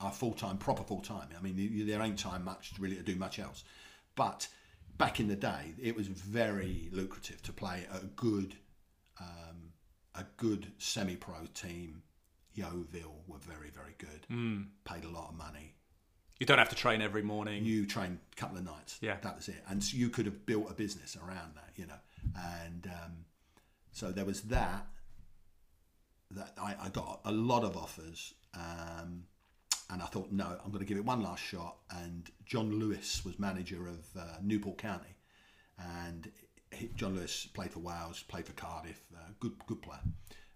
[0.00, 1.26] are full time, proper full time.
[1.36, 3.64] I mean, there ain't time much really to do much else.
[4.14, 4.46] But
[4.98, 8.56] back in the day, it was very lucrative to play a good,
[9.20, 9.72] um,
[10.14, 12.02] a good semi-pro team.
[12.54, 14.26] Yeovil were very, very good.
[14.28, 14.62] Hmm.
[14.84, 15.74] Paid a lot of money.
[16.40, 17.64] You don't have to train every morning.
[17.64, 18.98] You train a couple of nights.
[19.00, 19.16] Yeah.
[19.22, 19.62] that was it.
[19.68, 22.00] And so you could have built a business around that, you know.
[22.36, 23.12] And um,
[23.92, 24.86] so there was that.
[26.32, 29.24] That I, I got a lot of offers, um,
[29.90, 31.76] and I thought, no, I'm going to give it one last shot.
[31.90, 35.16] And John Lewis was manager of uh, Newport County,
[35.78, 36.30] and
[36.72, 40.00] he, John Lewis played for Wales, played for Cardiff, uh, good good player,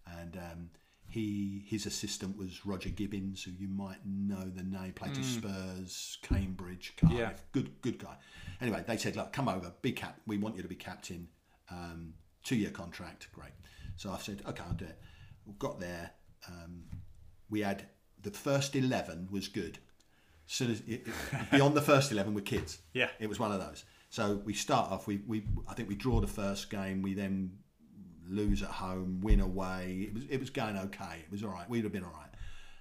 [0.07, 0.37] and.
[0.37, 0.71] Um,
[1.09, 6.17] he his assistant was Roger Gibbins, who you might know the name, played for Spurs,
[6.23, 7.19] Cambridge, Cardiff.
[7.19, 7.33] Yeah.
[7.53, 8.17] Good good guy.
[8.63, 10.19] Anyway, they said, look, come over, be cap.
[10.27, 11.29] We want you to be captain.
[11.71, 12.15] Um,
[12.45, 13.53] two year contract, great.
[13.97, 14.99] So I said, okay, I'll do it.
[15.45, 16.13] We got there.
[16.49, 16.85] Um,
[17.51, 17.85] we had
[18.23, 19.79] the first eleven was good.
[20.47, 22.79] Soon as it, it- beyond the first eleven were kids.
[22.93, 23.09] Yeah.
[23.19, 23.85] it was one of those.
[24.11, 25.07] So we start off.
[25.07, 27.01] We, we I think we draw the first game.
[27.03, 27.59] We then
[28.29, 30.07] lose at home, win away.
[30.09, 31.17] It was it was going okay.
[31.25, 31.69] It was all right.
[31.69, 32.29] We'd have been all right.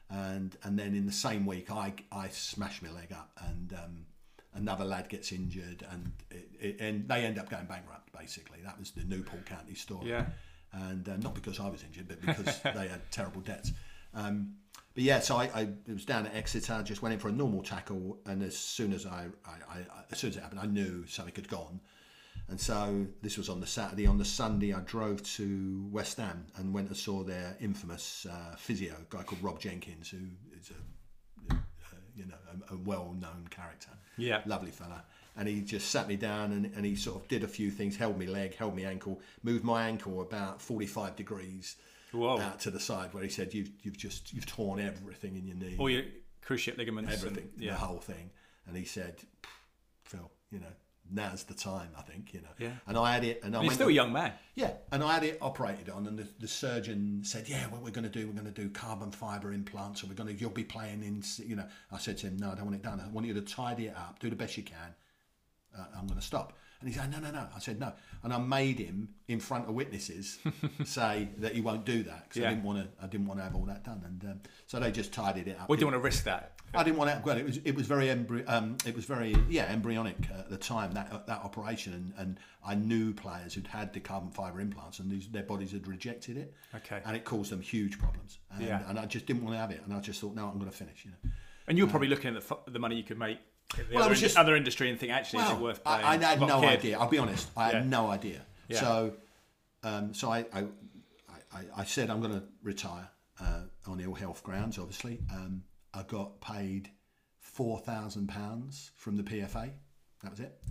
[0.10, 4.06] And and then in the same week, I I smashed my leg up, and um,
[4.54, 8.12] another lad gets injured, and it, it, and they end up going bankrupt.
[8.12, 10.10] Basically, that was the Newport County story.
[10.10, 10.26] Yeah.
[10.74, 13.72] And uh, not because I was injured, but because they had terrible debts.
[14.14, 14.56] Um,
[14.94, 16.82] but yeah, so I, I it was down at Exeter.
[16.84, 20.20] Just went in for a normal tackle, and as soon as I, I, I as
[20.20, 21.80] soon as it happened, I knew something had gone.
[22.50, 24.06] And so this was on the Saturday.
[24.06, 28.56] On the Sunday, I drove to West Ham and went and saw their infamous uh,
[28.58, 30.18] physio, a guy called Rob Jenkins, who
[30.60, 31.58] is a, uh,
[32.14, 32.36] you know
[32.70, 33.92] a, a well-known character.
[34.18, 35.06] Yeah, lovely fella.
[35.38, 37.96] And he just sat me down and, and he sort of did a few things,
[37.96, 41.78] held me leg, held me ankle, moved my ankle about 45 degrees
[42.12, 42.40] Whoa.
[42.40, 45.56] out to the side, where he said, "You've you've just you've torn everything in your
[45.56, 46.04] knee, all your
[46.46, 48.32] cruciate ligaments, everything, and, yeah, the whole thing."
[48.68, 49.16] And he said,
[50.04, 50.74] "Phil, you know."
[51.12, 52.48] now's the time, I think, you know.
[52.58, 52.72] Yeah.
[52.88, 54.34] And I had it, and I and you're still a young man.
[54.56, 57.92] yeah, and I had it operated on, and the, the surgeon said, "Yeah, what we're
[57.92, 60.50] going to do, we're going to do carbon fibre implants, and we're going to, you'll
[60.50, 63.00] be playing in, you know." I said to him, "No, I don't want it done.
[63.00, 64.96] I want you to tidy it up, do the best you can.
[65.78, 68.34] Uh, I'm going to stop." And he said, "No, no, no." I said, "No," and
[68.34, 70.40] I made him in front of witnesses
[70.84, 72.48] say that he won't do that because Yeah.
[72.50, 73.04] I didn't want to.
[73.04, 75.58] I didn't want to have all that done, and um, so they just tidied it
[75.60, 75.70] up.
[75.70, 76.54] We didn't want to risk that.
[76.74, 77.22] I didn't want to.
[77.26, 80.50] Well, it was it was very embry- um, it was very yeah embryonic uh, at
[80.50, 84.60] the time that that operation, and, and I knew players who'd had the carbon fibre
[84.62, 87.02] implants, and these, their bodies had rejected it, Okay.
[87.06, 88.40] and it caused them huge problems.
[88.52, 88.82] And, Yeah.
[88.90, 90.72] and I just didn't want to have it, and I just thought, no, I'm going
[90.72, 91.06] to finish.
[91.06, 91.32] You know.
[91.68, 93.40] And you were probably looking at the, the money you could make
[93.76, 96.02] the Well, I other, was just- other industry and think, actually, is it worth I,
[96.02, 96.24] playing?
[96.24, 96.70] I had no kid.
[96.70, 97.00] idea.
[97.00, 97.50] I'll be honest.
[97.56, 97.78] I Yeah.
[97.80, 98.42] had no idea.
[98.68, 98.80] Yeah.
[98.80, 99.14] So,
[99.84, 100.64] um, so I, I,
[101.54, 103.10] I, I said I'm going to retire
[103.40, 104.78] uh, on ill health grounds.
[104.78, 105.64] Obviously, um,
[105.94, 106.90] I got paid
[107.40, 109.72] four thousand pounds from the PFA.
[110.24, 110.62] That was it.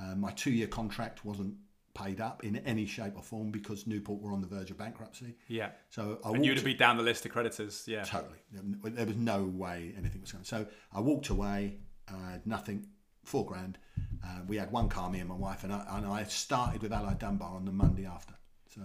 [0.00, 1.54] Um, my two-year contract wasn't
[1.94, 5.34] paid up in any shape or form because Newport were on the verge of bankruptcy.
[5.48, 5.70] Yeah.
[5.90, 7.84] So I And you'd be down the list of creditors.
[7.88, 8.04] Yeah.
[8.04, 8.38] Totally.
[8.52, 10.44] There was no way anything was going.
[10.44, 11.78] So I walked away.
[12.12, 12.86] I nothing.
[13.24, 13.78] Four grand.
[14.24, 16.92] Uh, we had one car, me and my wife, and I, and I started with
[16.92, 18.32] Allied Dunbar on the Monday after.
[18.74, 18.80] So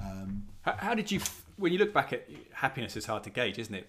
[0.00, 1.20] um, How, how did you,
[1.56, 3.88] when you look back at happiness, is hard to gauge, isn't it?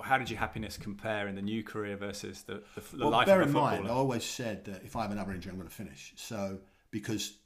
[0.00, 3.26] How did your happiness compare in the new career versus the, the, the well, life
[3.26, 5.56] bear of a in mind, I always said that if I have another injury, I'm
[5.56, 6.12] going to finish.
[6.16, 6.58] So
[6.90, 7.38] because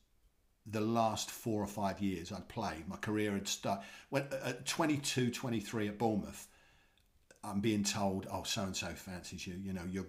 [0.67, 3.85] the last four or five years I'd played, my career had started.
[4.09, 6.49] When at 22, 23 at Bournemouth,
[7.43, 9.55] I'm being told, "Oh, so and so fancies you.
[9.63, 10.07] You know, you're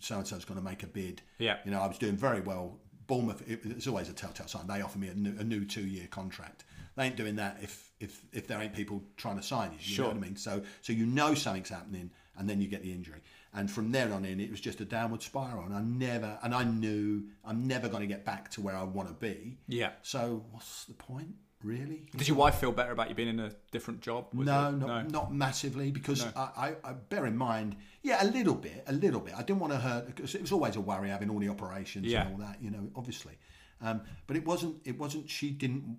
[0.00, 1.58] so and so's going to make a bid." Yeah.
[1.64, 2.78] You know, I was doing very well.
[3.06, 4.66] Bournemouth, it, it's always a telltale sign.
[4.66, 6.64] They offer me a new, a new two-year contract.
[6.96, 9.78] They ain't doing that if if if there ain't people trying to sign you.
[9.80, 10.04] You Sure.
[10.06, 10.36] know what I mean?
[10.36, 13.20] So so you know something's happening, and then you get the injury,
[13.52, 15.64] and from there on in, it was just a downward spiral.
[15.64, 18.84] And I never, and I knew I'm never going to get back to where I
[18.84, 19.58] want to be.
[19.68, 19.90] Yeah.
[20.02, 21.34] So what's the point,
[21.64, 22.06] really?
[22.16, 24.26] Did your wife feel better about you being in a different job?
[24.32, 28.54] No, it- not, not massively because I, I, I bear in mind, yeah, a little
[28.54, 29.34] bit, a little bit.
[29.36, 32.06] I didn't want to hurt because it was always a worry having all the operations
[32.06, 32.26] Yeah.
[32.26, 33.38] and all that, you know, obviously.
[33.80, 34.76] Um, but it wasn't.
[34.84, 35.28] It wasn't.
[35.28, 35.98] She didn't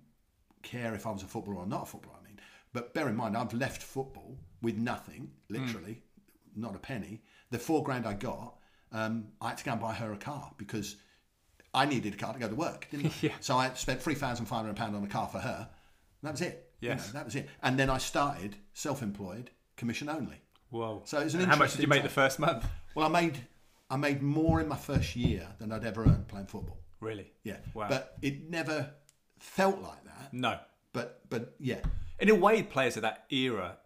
[0.62, 2.16] care if I was a footballer or not a footballer.
[2.20, 2.40] I mean,
[2.72, 6.02] but bear in mind, I've left football with nothing, literally,
[6.56, 7.22] not a penny.
[7.50, 8.56] The four grand I got,
[8.92, 10.96] um, I had to go and buy her a car because
[11.76, 13.12] I needed a car to go to work, didn't I?
[13.22, 13.32] Yeah.
[13.40, 15.68] So I spent three thousand five hundred pound on a car for her.
[16.22, 16.72] That was it.
[16.80, 17.06] You Yes.
[17.06, 17.48] know, that was it.
[17.62, 20.40] And then I started self-employed, commission only.
[20.70, 21.02] Whoa.
[21.04, 22.66] So it was an And how much did you make the first month?
[22.94, 23.46] Well, I made
[23.90, 26.78] I made more in my first year than I'd ever earned playing football.
[27.00, 27.30] Really?
[27.44, 27.58] Yeah.
[27.74, 27.86] Wow.
[27.88, 28.90] But it never
[29.38, 30.32] felt like that.
[30.32, 30.58] No.
[30.92, 31.80] But but yeah.
[32.18, 33.76] In a way, players of that era,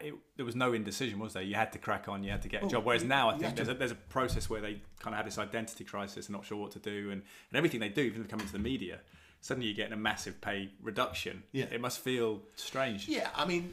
[0.00, 1.42] it, there was no indecision, was there?
[1.42, 2.84] You had to crack on, you had to get a oh, job.
[2.84, 5.24] Whereas now, I think there's to- a, there's a process where they kind of have
[5.24, 8.20] this identity crisis and not sure what to do, and, and everything they do, even
[8.20, 9.00] if they come into the media,
[9.40, 11.42] suddenly you're getting a massive pay reduction.
[11.52, 11.66] Yeah.
[11.70, 13.08] It must feel strange.
[13.08, 13.72] Yeah, I mean,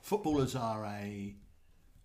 [0.00, 1.34] footballers are a,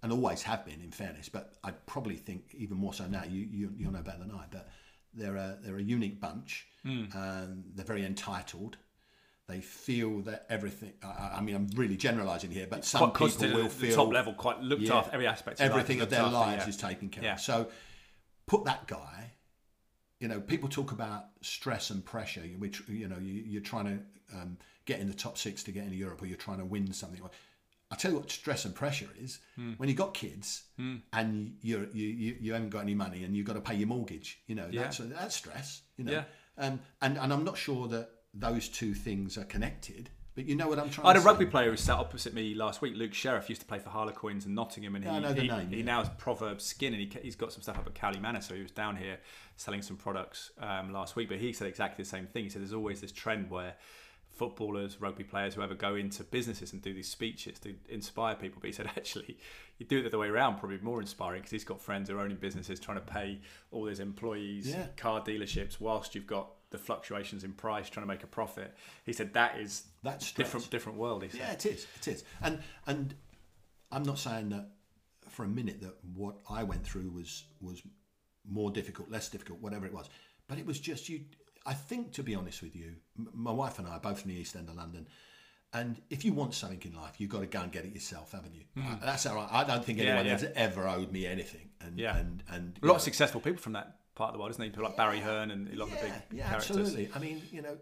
[0.02, 1.30] and always have been, in fairness.
[1.30, 3.24] But I probably think even more so now.
[3.24, 4.46] You you you'll know better than I.
[4.50, 4.70] But
[5.14, 7.06] they're a they're a unique bunch, hmm.
[7.14, 8.78] and they're very entitled.
[9.48, 10.94] They feel that everything.
[11.04, 14.34] I, I mean, I'm really generalising here, but some Quite people will feel top level,
[14.34, 14.96] quite looked Yeah.
[14.96, 15.60] after every aspect.
[15.60, 16.70] Of everything life of their after, lives yeah.
[16.70, 17.34] is taken care Yeah.
[17.34, 17.42] of.
[17.42, 17.70] So
[18.48, 19.32] put that guy.
[20.20, 22.42] You know, people talk about stress and pressure.
[22.58, 25.84] Which you know, you, you're trying to um, get in the top six to get
[25.84, 27.22] into Europe, or you're trying to win something.
[27.92, 29.74] I tell you what, stress and pressure is Hmm.
[29.74, 30.64] when you got kids
[31.12, 33.88] and you're, you you you haven't got any money and you've got to pay your
[33.88, 34.40] mortgage.
[34.48, 34.84] You know, Yeah.
[34.84, 35.82] that's that's stress.
[35.98, 36.24] You know, Yeah.
[36.58, 40.10] um, and and I'm not sure that those two things are connected.
[40.36, 41.06] But you know what I'm trying.
[41.06, 41.26] I had a say.
[41.28, 42.96] rugby player who sat opposite me last week.
[42.96, 45.78] Luke Sheriff used to play for Harlequins in Nottingham, and Yeah, he, he, name, he
[45.78, 45.84] yeah.
[45.84, 48.42] now has Proverb Skin, and he, he's got some stuff up at Cowley Manor.
[48.42, 49.20] So he was down here
[49.58, 51.30] selling some products um, last week.
[51.30, 52.46] But he said exactly the same thing.
[52.46, 53.76] He said there's always this trend where
[54.32, 58.58] footballers, rugby players, whoever go into businesses and do these speeches to inspire people.
[58.60, 59.38] But he said actually,
[59.78, 62.18] you do it the other way around, probably more inspiring because he's got friends who
[62.18, 63.40] are owning businesses trying to pay
[63.72, 64.88] all his employees, Yeah.
[64.98, 68.76] car dealerships, whilst you've got the fluctuations in price, trying to make a profit.
[69.06, 70.46] He said that is That's stress.
[70.48, 71.24] different, different world.
[71.24, 71.40] He said.
[71.40, 71.88] Yeah, it is.
[72.02, 72.24] It is.
[72.42, 73.16] And and
[73.92, 74.68] I'm not saying that
[75.30, 77.82] for a minute that what I went through was was
[78.46, 80.10] more difficult, less difficult, whatever it was.
[80.50, 81.22] But it was just you.
[81.66, 84.32] I think, to be honest with you, m- my wife and I are both from
[84.32, 85.08] the East End of London.
[85.72, 88.34] And if you want something in life, you've got to go and get it yourself,
[88.34, 88.64] haven't you?
[88.78, 89.48] Uh, That's all right.
[89.50, 90.04] I don't think Hmm.
[90.06, 90.32] Yeah, anyone yeah.
[90.34, 91.70] has ever owed me anything.
[91.82, 92.16] And, Yeah.
[92.18, 94.70] and, and A lot of successful people from that part of the world, isn't there?
[94.70, 96.78] People like Barry Hearn and a lot of the yeah, big yeah, characters.
[96.78, 97.10] absolutely.
[97.16, 97.78] I mean, you know,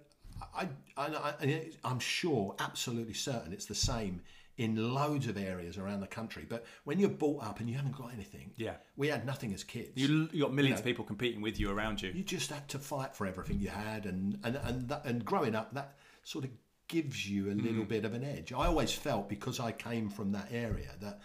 [0.56, 0.68] I,
[0.98, 4.22] I, I, I'm sure, absolutely certain, it's the same
[4.58, 6.46] in loads of areas around the country.
[6.48, 8.76] But when you're brought up and you haven't got anything, Yeah.
[8.96, 9.92] we had nothing as kids.
[9.96, 12.12] You, you got millions of people competing with you around you.
[12.12, 15.56] you just had to fight for everything you had, and and and, that, and growing
[15.56, 16.52] up, that sort of
[16.88, 17.64] gives you a Mm.
[17.64, 18.52] little bit of an edge.
[18.52, 21.22] I always felt because I came from that area that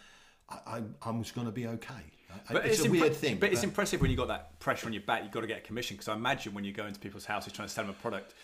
[0.48, 2.04] I, I, I was going to be okay.
[2.48, 4.92] I- it's, a impre- weird thing, But it's impressive when you got that pressure on
[4.92, 5.22] your back.
[5.22, 7.52] You've got to get a commission because I imagine when you go into people's houses
[7.52, 8.34] trying to sell them a product,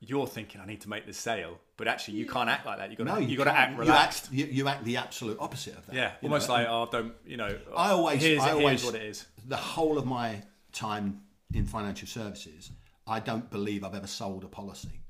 [0.00, 2.90] you're thinking, "I need to make this sale," but actually you can't act like that.
[2.90, 4.32] You got to no, you, you got to act relaxed.
[4.32, 5.94] You act, you, you act the absolute opposite of that.
[5.94, 9.02] yeah, almost know, like, "Oh, don't you know?" I always, here's, I always, what it
[9.02, 9.26] is.
[9.46, 10.42] The whole of my
[10.72, 11.22] time
[11.54, 12.70] in financial services,
[13.06, 15.00] I don't believe I've ever sold a policy.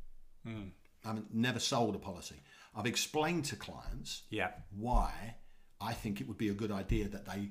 [0.46, 0.68] Hmm.
[1.04, 2.36] I've never sold a policy.
[2.74, 5.36] I've explained to clients Yeah, why
[5.80, 7.50] I think it would be a good idea that they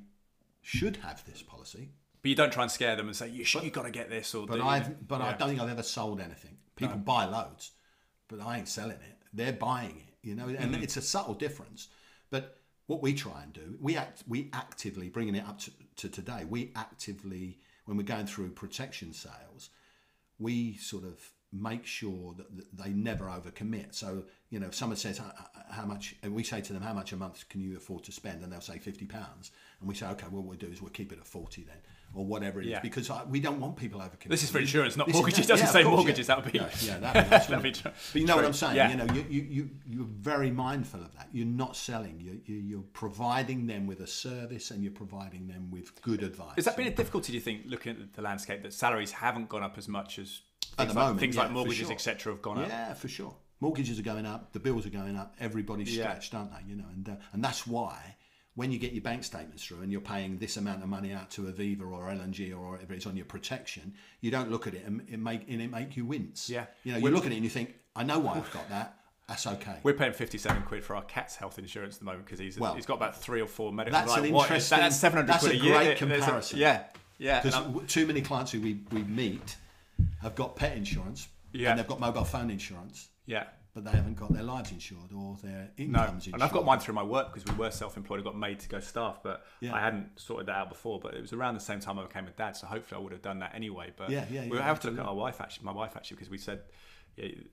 [0.65, 1.89] should have this policy.
[2.21, 4.09] but you don't try and scare them and say, "You should, you got to get
[4.09, 6.57] this." Or But I've, but I don't think I've ever sold anything.
[6.75, 7.71] People buy loads,
[8.27, 9.17] but I ain't selling it.
[9.31, 10.83] They're buying it, you know, and Mm-hmm.
[10.83, 11.87] it's a subtle difference.
[12.31, 12.57] But
[12.87, 16.45] what we try and do, we act, we actively bringing it up to, to today.
[16.49, 19.69] We actively, when we're going through protection sales,
[20.39, 21.19] we sort of
[21.61, 22.47] make sure that,
[22.77, 23.93] they never overcommit.
[23.95, 25.19] So, you know, if someone says
[25.71, 28.11] how, much, and we say to them, how much a month can you afford to
[28.11, 28.43] spend?
[28.43, 30.91] And they'll say fifty pounds, and we say, okay, well, what we'll do is we'll
[30.91, 31.77] keep it at forty then,
[32.13, 32.79] or whatever it is, Yeah.
[32.81, 34.29] because I, we don't want people overcommitting.
[34.29, 35.39] This is for insurance, not This mortgages.
[35.45, 36.27] yeah, Doesn't of say course, mortgages.
[36.29, 36.35] yeah.
[36.35, 36.59] That would be.
[36.59, 38.45] Yeah, yeah, that'd be, That'd be tr- But you know what.
[38.45, 38.75] I'm saying?
[38.75, 38.89] Yeah.
[38.91, 41.29] You know, you, you, you, you're very mindful of that.
[41.33, 42.19] You're not selling.
[42.19, 46.53] You, you, you're providing them with a service and you're providing them with good advice.
[46.55, 49.49] Has that been a difficulty, do you think, looking at the landscape, that salaries haven't
[49.49, 50.41] gone up as much as
[50.77, 51.91] At the like, moment, things yeah, like mortgages, sure.
[51.93, 52.67] etc., have gone up?
[52.69, 53.35] Yeah, for sure.
[53.61, 54.51] Mortgages are going up.
[54.53, 55.35] The bills are going up.
[55.39, 56.03] Everybody's Yeah.
[56.09, 56.69] stretched, aren't they?
[56.69, 58.15] You know, and uh, and that's why
[58.55, 61.29] when you get your bank statements through and you're paying this amount of money out
[61.29, 64.85] to Aviva or L&G or whatever it's on your protection, you don't look at it
[64.85, 66.49] and it make and it make you wince.
[66.49, 66.65] Yeah.
[66.85, 68.97] You know, you look at it and you think, I know why I've got that.
[69.27, 69.77] That's okay.
[69.83, 72.75] We're paying 57 quid for our cat's health insurance at the moment because he's, Well,
[72.75, 73.99] he's got about three or four medical.
[73.99, 74.77] that's like, an what is that?
[74.79, 75.73] That's 700 quid a a year.
[75.73, 76.59] great There's a- comparison.
[76.59, 76.83] yeah,
[77.17, 77.41] yeah.
[77.41, 79.57] Because w- too many clients who we, we meet
[80.21, 81.71] have got pet insurance Yeah.
[81.71, 83.45] and they've got mobile phone insurance, yeah.
[83.73, 86.33] but they haven't got their lives insured or their No, incomes insured.
[86.35, 88.19] and I've got mine through my work because we were self-employed.
[88.19, 89.73] I got made to go staff, but Yeah.
[89.75, 90.99] I hadn't sorted that out before.
[90.99, 93.11] But it was around the same time I became a dad, so hopefully I would
[93.11, 93.93] have done that anyway.
[93.95, 96.29] But Yeah, yeah, we have to look at our wife actually, my wife actually, because
[96.29, 96.61] we said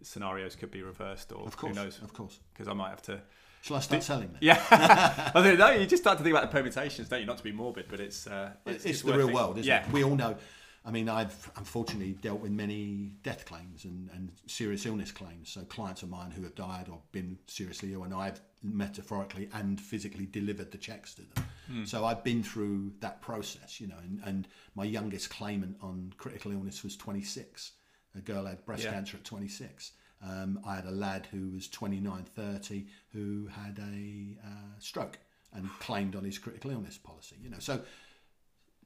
[0.03, 2.01] scenarios could be reversed, or Of course, who knows?
[2.03, 2.39] of course.
[2.53, 3.21] Because I might have to.
[3.63, 4.39] Shall I start selling them?
[4.41, 4.61] Yeah,
[5.35, 7.27] I think no, you just start to think about the permutations, don't you?
[7.27, 9.87] Not to be morbid, but it's uh, It's, it's, the real world, isn't yeah.
[9.87, 9.93] it?
[9.93, 10.37] We all know.
[10.85, 15.49] I mean, I've unfortunately dealt with many death claims and, and serious illness claims.
[15.49, 19.81] So clients of mine who have died or been seriously ill, and I've metaphorically and
[19.81, 21.47] physically delivered the checks to them.
[21.69, 21.85] Hmm.
[21.85, 23.99] So I've been through that process, you know.
[24.03, 27.73] And, and my youngest claimant on critical illness was 26.
[28.17, 28.93] A girl had breast Yeah.
[28.93, 29.93] cancer at 26.
[30.25, 35.19] Um, I had a lad who was 29, 30 who had a uh, stroke
[35.53, 37.37] and claimed on his critical illness policy.
[37.41, 37.83] You know, so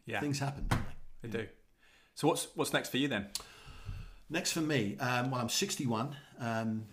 [0.05, 0.81] yeah, things happen, don't
[1.23, 1.29] they?
[1.29, 1.49] they do.
[2.17, 3.27] So what's what's next for you then?
[4.31, 6.85] Next for me, um, well, I'm 61, um,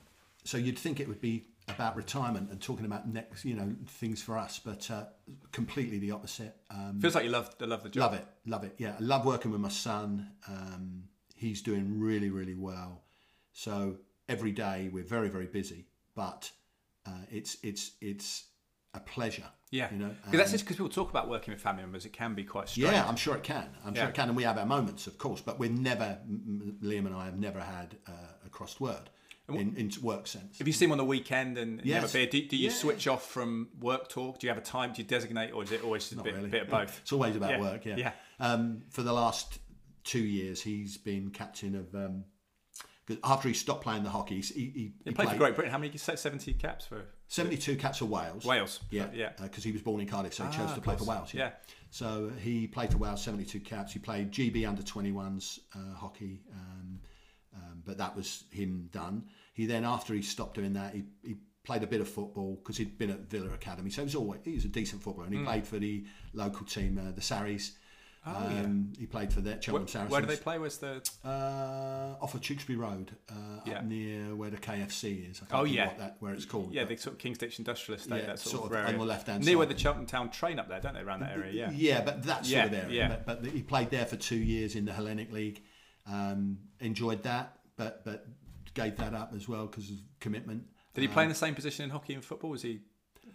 [0.43, 4.21] so you'd think it would be about retirement and talking about next, you know, things
[4.21, 5.05] for us, but uh,
[5.51, 6.55] completely the opposite.
[6.69, 8.11] Um, Feels like you love love the job.
[8.11, 8.75] love it, love it.
[8.77, 10.29] Yeah, I love working with my son.
[10.47, 11.05] Um,
[11.35, 13.03] he's doing really, really well.
[13.53, 13.95] So
[14.27, 16.51] every day we're very, very busy, but
[17.07, 18.43] uh, it's it's it's
[18.93, 19.49] a pleasure.
[19.73, 20.11] Yeah, you know.
[20.23, 22.05] Because that's just because people talk about working with family members.
[22.05, 22.91] It can be quite strange.
[22.91, 23.65] Yeah, I'm sure it can.
[23.83, 24.09] I'm sure Yeah.
[24.09, 25.41] it can, and we have our moments, of course.
[25.41, 28.11] But we're never, Liam and I have never had uh,
[28.45, 29.09] a crossed word
[29.49, 30.61] in, in work sense.
[30.61, 32.13] If you see them on the weekend and you have a Yes.
[32.13, 32.73] beer, do, do you Yeah.
[32.75, 34.37] switch off from work talk?
[34.39, 34.93] Do you have a time?
[34.93, 36.49] Do you designate, or is it always just a bit, really.
[36.49, 36.99] bit of both?
[37.01, 37.59] It's always about Yeah.
[37.61, 37.83] work.
[37.85, 37.95] Yeah.
[37.97, 38.11] Yeah.
[38.39, 39.57] Um, for the last
[40.03, 41.95] two years, he's been captain of.
[41.95, 42.25] Um,
[43.23, 45.71] after he stopped playing the hockey, he, he, he You played for Great Britain.
[45.71, 45.97] How many?
[45.97, 48.45] Seventy caps for 72 caps for Wales.
[48.45, 48.79] Wales.
[48.91, 49.31] Yeah, yeah.
[49.41, 51.05] Because he was born in Cardiff, so he chose Ah, to play for.
[51.05, 51.33] Wales.
[51.33, 51.49] Yeah.
[51.89, 53.91] So he played for Wales, 72 caps.
[53.91, 56.99] He played GB under 21s uh, hockey, um,
[57.55, 59.23] um, but that was him done.
[59.55, 62.77] He then, after he stopped doing that, he, he played a bit of football because
[62.77, 63.89] he'd been at Villa Academy.
[63.89, 66.67] So he was always he was a decent footballer, and he played for the local
[66.67, 67.71] team, uh, the Sarries.
[68.25, 68.61] Oh, yeah.
[68.61, 70.11] um, He played for the Where, Cheltenham Saracens.
[70.11, 70.57] where do they play?
[70.57, 71.01] Where's the?
[71.25, 73.33] Uh, off of Tewkesbury Road, uh,
[73.65, 73.79] Yeah.
[73.79, 75.41] up near where the KFC is.
[75.51, 75.87] Oh, yeah.
[75.87, 76.73] what that, where it's called.
[76.73, 78.21] Yeah, the sort of Kingsditch Industrial Estate.
[78.21, 78.93] Yeah, that sort, sort of, area.
[78.93, 81.01] on the left-hand near where the Cheltenham Town train up there, don't they?
[81.01, 81.51] Around that area.
[81.51, 81.71] Yeah.
[81.71, 82.89] Yeah, but that sort Yeah, of area.
[83.09, 83.17] yeah.
[83.25, 85.61] But, but he played there for two years in the Hellenic League.
[86.09, 87.57] Um, enjoyed that.
[87.75, 88.27] but but
[88.73, 90.63] gave that up as well because of commitment.
[90.95, 92.49] Did he play in the same position in hockey and football?
[92.51, 92.79] Was he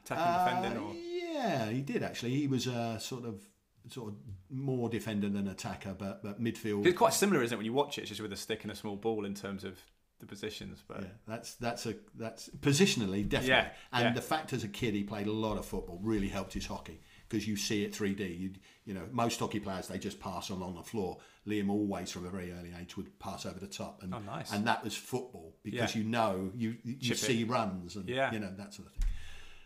[0.05, 2.35] attacking, Uh, defending, or Yeah, he did actually.
[2.35, 3.43] He was a sort of
[3.89, 4.15] sort of
[4.51, 6.87] more defender than attacker, but but midfield.
[6.87, 7.59] it's quite similar, isn't it?
[7.59, 9.65] When you watch it, it's just with a stick and a small ball in terms
[9.65, 9.79] of
[10.21, 10.83] the positions.
[10.87, 13.49] But Yeah, that's that's a that's positionally definitely.
[13.51, 14.13] Yeah, and yeah.
[14.13, 17.01] the fact as a kid he played a lot of football really helped his hockey
[17.29, 18.39] because you see it 3D.
[18.39, 18.51] You
[18.85, 21.19] you know most hockey players they just pass along the floor.
[21.47, 24.53] Liam always from a very early age would pass over the top, and Oh, nice.
[24.53, 26.03] and that was football because Yeah.
[26.03, 27.21] you know you you Chip it.
[27.21, 28.33] see runs and Yeah.
[28.33, 29.05] you know that sort of thing.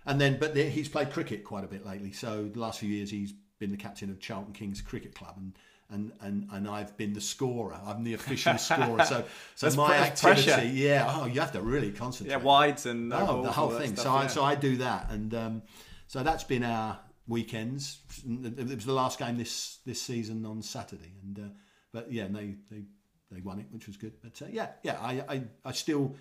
[0.05, 2.11] And then, but the, he's played cricket quite a bit lately.
[2.11, 5.53] So the last few years, he's been the captain of Charlton Kings Cricket Club, and
[5.91, 7.79] and and, and I've been the scorer.
[7.87, 9.05] I'm the official scorer.
[9.05, 10.51] So so That's my pre- that's pressure.
[10.51, 11.07] activity, yeah.
[11.17, 12.33] Oh, you have to really concentrate.
[12.33, 13.95] yeah, wides and Oh, the whole thing.
[13.97, 15.63] stuff, so I so I do that, and um,
[16.09, 16.99] so that's been our
[17.29, 17.99] weekends.
[18.27, 21.49] It was the last game this this season on Saturday, and uh,
[21.93, 22.83] but yeah, they they
[23.31, 24.15] they won it, which was good.
[24.23, 26.17] But uh, yeah, yeah, I, I I still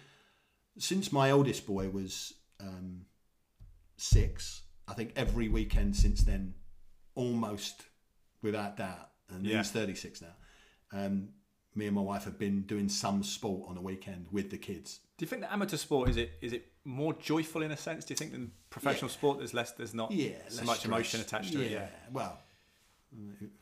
[0.78, 3.06] since my oldest boy was um,
[3.98, 6.54] six, I think every weekend since then,
[7.22, 7.76] almost
[8.42, 9.58] without doubt, and Yeah.
[9.58, 10.36] he's thirty six now.
[11.00, 11.30] Um,
[11.74, 15.00] me and my wife have been doing some sport on the weekend with the kids.
[15.18, 18.04] Do you think that amateur sport is it is it more joyful in a sense?
[18.06, 19.38] Do you think than professional sport?
[19.38, 19.72] There's less.
[19.72, 20.86] There's not yeah, so much stress.
[20.94, 21.72] emotion attached to it.
[21.72, 21.88] Yeah.
[22.12, 22.40] well,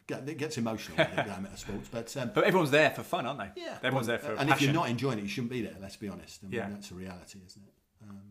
[0.09, 3.39] it gets emotional with the amateur sports, but um, But everyone's there for fun, aren't
[3.39, 3.61] they?
[3.63, 4.53] yeah, Everyone's well, there for and passion.
[4.53, 5.75] if you're not enjoying it, you shouldn't be there.
[5.81, 6.41] Let's be honest.
[6.43, 6.69] I mean, Yeah.
[6.69, 7.73] that's a reality, isn't it?
[8.07, 8.21] Um,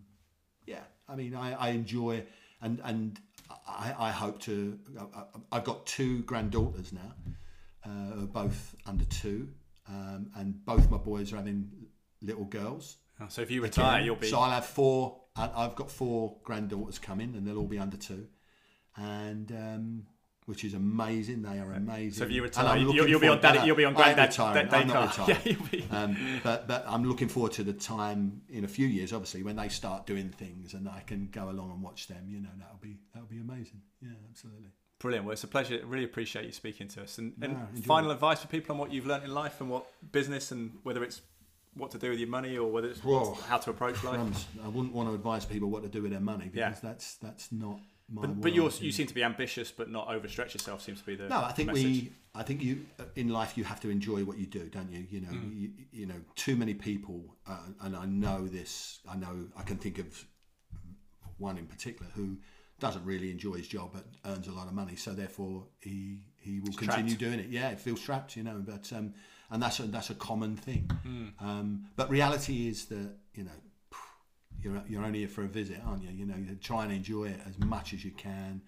[0.67, 2.25] yeah, I mean, I, I enjoy
[2.61, 3.21] and and
[3.51, 4.79] I, I hope to.
[5.15, 5.23] I,
[5.53, 7.15] I've got two granddaughters now,
[7.85, 9.49] uh, both under two,
[9.89, 11.71] um, and both my boys are having
[12.21, 12.97] little girls.
[13.21, 14.29] Oh, so if you retire, Again, you'll be.
[14.29, 15.21] So I'll have four.
[15.37, 18.27] I've got four granddaughters coming, and they'll all be under two,
[18.97, 20.07] and um,
[20.49, 21.43] which is amazing.
[21.43, 22.13] They are amazing.
[22.21, 23.67] so if you retire, you'll, you'll be on daddy.
[23.67, 24.31] You'll be on granddad.
[24.31, 24.69] retiring.
[24.69, 25.27] day I'm not car.
[25.29, 25.57] retiring.
[25.63, 25.85] Yeah, be.
[25.91, 29.57] Um, but but I'm looking forward to the time in a few years, obviously, when
[29.57, 32.25] they start doing things, and I can go along and watch them.
[32.29, 33.83] You know, that'll be that'll be amazing.
[34.01, 34.71] Yeah, absolutely.
[35.01, 35.27] Brilliant.
[35.27, 35.81] Well, it's a pleasure.
[35.87, 37.19] Really appreciate you speaking to us.
[37.19, 38.15] And, and No, final it.
[38.15, 41.21] advice for people on what you've learned in life and what business and whether it's
[41.75, 43.35] what to do with your money or whether it's Whoa.
[43.49, 44.15] how to approach life.
[44.15, 44.47] Crumbs.
[44.65, 46.89] I wouldn't want to advise people what to do with their money because Yeah.
[46.91, 47.79] that's that's not.
[48.11, 50.81] But, but you're, you seem to be ambitious, but not overstretch yourself.
[50.81, 51.85] Seems to be the No, I think message.
[51.85, 52.13] we.
[52.35, 52.87] I think you
[53.17, 55.05] in life you have to enjoy what you do, don't you?
[55.11, 55.61] You know, Mm.
[55.61, 59.01] you, you know, too many people, uh, and I know this.
[59.09, 60.25] I know I can think of
[61.37, 62.39] one in particular who
[62.81, 66.61] doesn't really enjoy his job but earns a lot of money, so therefore he he
[66.61, 67.21] will continue trapped.
[67.21, 67.49] doing it.
[67.51, 68.63] Yeah, it feels trapped, you know.
[68.65, 69.15] But um,
[69.51, 70.91] and that's a that's a common thing.
[71.07, 71.33] Mm.
[71.43, 73.59] Um, but reality is that you know
[74.63, 76.11] you're you're only here for a visit, aren't you?
[76.11, 78.63] You know, you try and enjoy it as much as you can.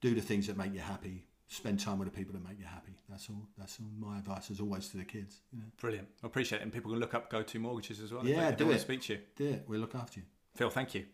[0.00, 1.24] Do the things that make you happy.
[1.48, 2.92] Spend time with the people that make you happy.
[3.08, 3.46] That's all.
[3.58, 5.40] That's all my advice, as always, to the kids.
[5.52, 6.08] You know, Brilliant.
[6.22, 6.62] I appreciate it.
[6.62, 8.26] And people can look up Go To Mortgages as well.
[8.26, 8.80] Yeah, they, if they do it.
[8.80, 9.18] speak to you.
[9.36, 9.64] do it.
[9.68, 10.26] We'll look after you.
[10.54, 11.04] Phil, thank you.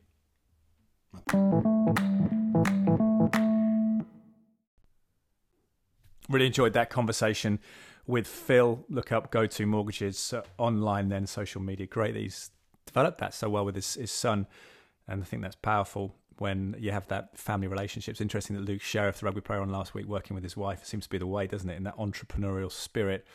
[6.28, 7.58] Really enjoyed that conversation
[8.06, 8.84] with Phil.
[8.88, 11.86] Look up Go To Mortgages uh, online, then social media.
[11.86, 12.50] Great he's
[12.88, 14.46] developed that so well with his, his son.
[15.06, 18.12] And I think that's powerful when you have that family relationship.
[18.12, 20.84] It's interesting that Luke Sheriff, the rugby player on last week, working with his wife,
[20.84, 21.76] seems to be the way, doesn't it?
[21.76, 23.26] In that entrepreneurial spirit.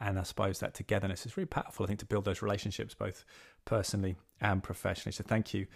[0.00, 3.24] And I suppose that togetherness is really powerful, I think, to build those relationships both
[3.64, 5.12] personally and professionally.
[5.12, 5.66] So thank you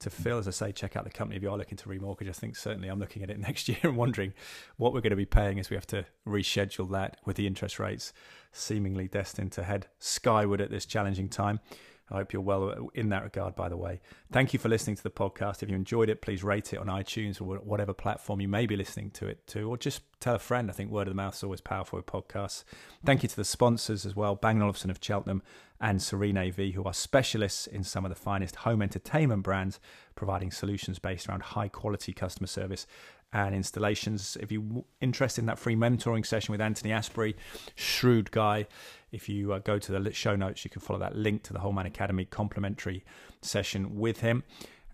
[0.00, 0.38] to Phil.
[0.38, 2.28] As I say, check out the company if you are looking to remortgage.
[2.28, 4.34] I think certainly I'm looking at it next year and wondering
[4.76, 7.78] what we're going to be paying as we have to reschedule that with the interest
[7.78, 8.12] rates
[8.52, 11.60] seemingly destined to head skyward at this challenging time.
[12.12, 14.00] I hope you're well uh, in that regard, by the way.
[14.30, 15.62] Thank you for listening to the podcast.
[15.62, 18.76] If you enjoyed it, please rate it on iTunes or whatever platform you may be
[18.76, 20.70] listening to it to, or just tell a friend.
[20.70, 22.64] I think word of the mouth is always powerful with podcasts.
[23.04, 25.42] Thank you to the sponsors as well, Bang Olufsen of Cheltenham
[25.80, 29.80] and Serene AV, who are specialists in some of the finest home entertainment brands,
[30.14, 32.86] providing solutions based around high quality customer service
[33.32, 34.36] and installations.
[34.40, 37.34] If you're interested in that free mentoring session with Anthony Asprey,
[37.74, 38.66] shrewd guy,
[39.10, 41.60] if you uh, go to the show notes, you can follow that link to the
[41.60, 43.04] Whole Man Academy complimentary
[43.40, 44.44] session with him.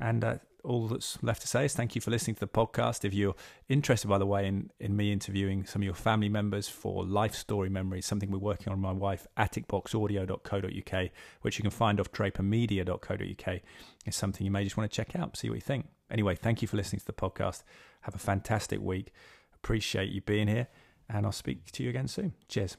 [0.00, 3.04] And uh, all that's left to say is thank you for listening to the podcast.
[3.04, 3.34] If you're
[3.68, 7.34] interested, by the way, in, in me interviewing some of your family members for life
[7.34, 11.10] story memories, something we're working on my wife, atticboxaudio.co.uk,
[11.42, 13.60] which you can find off drapermedia.co.uk,
[14.06, 15.86] is something you may just want to check out, see what you think.
[16.10, 17.62] Anyway, thank you for listening to the podcast.
[18.02, 19.12] Have a fantastic week.
[19.54, 20.68] Appreciate you being here,
[21.08, 22.34] and I'll speak to you again soon.
[22.48, 22.76] Cheers.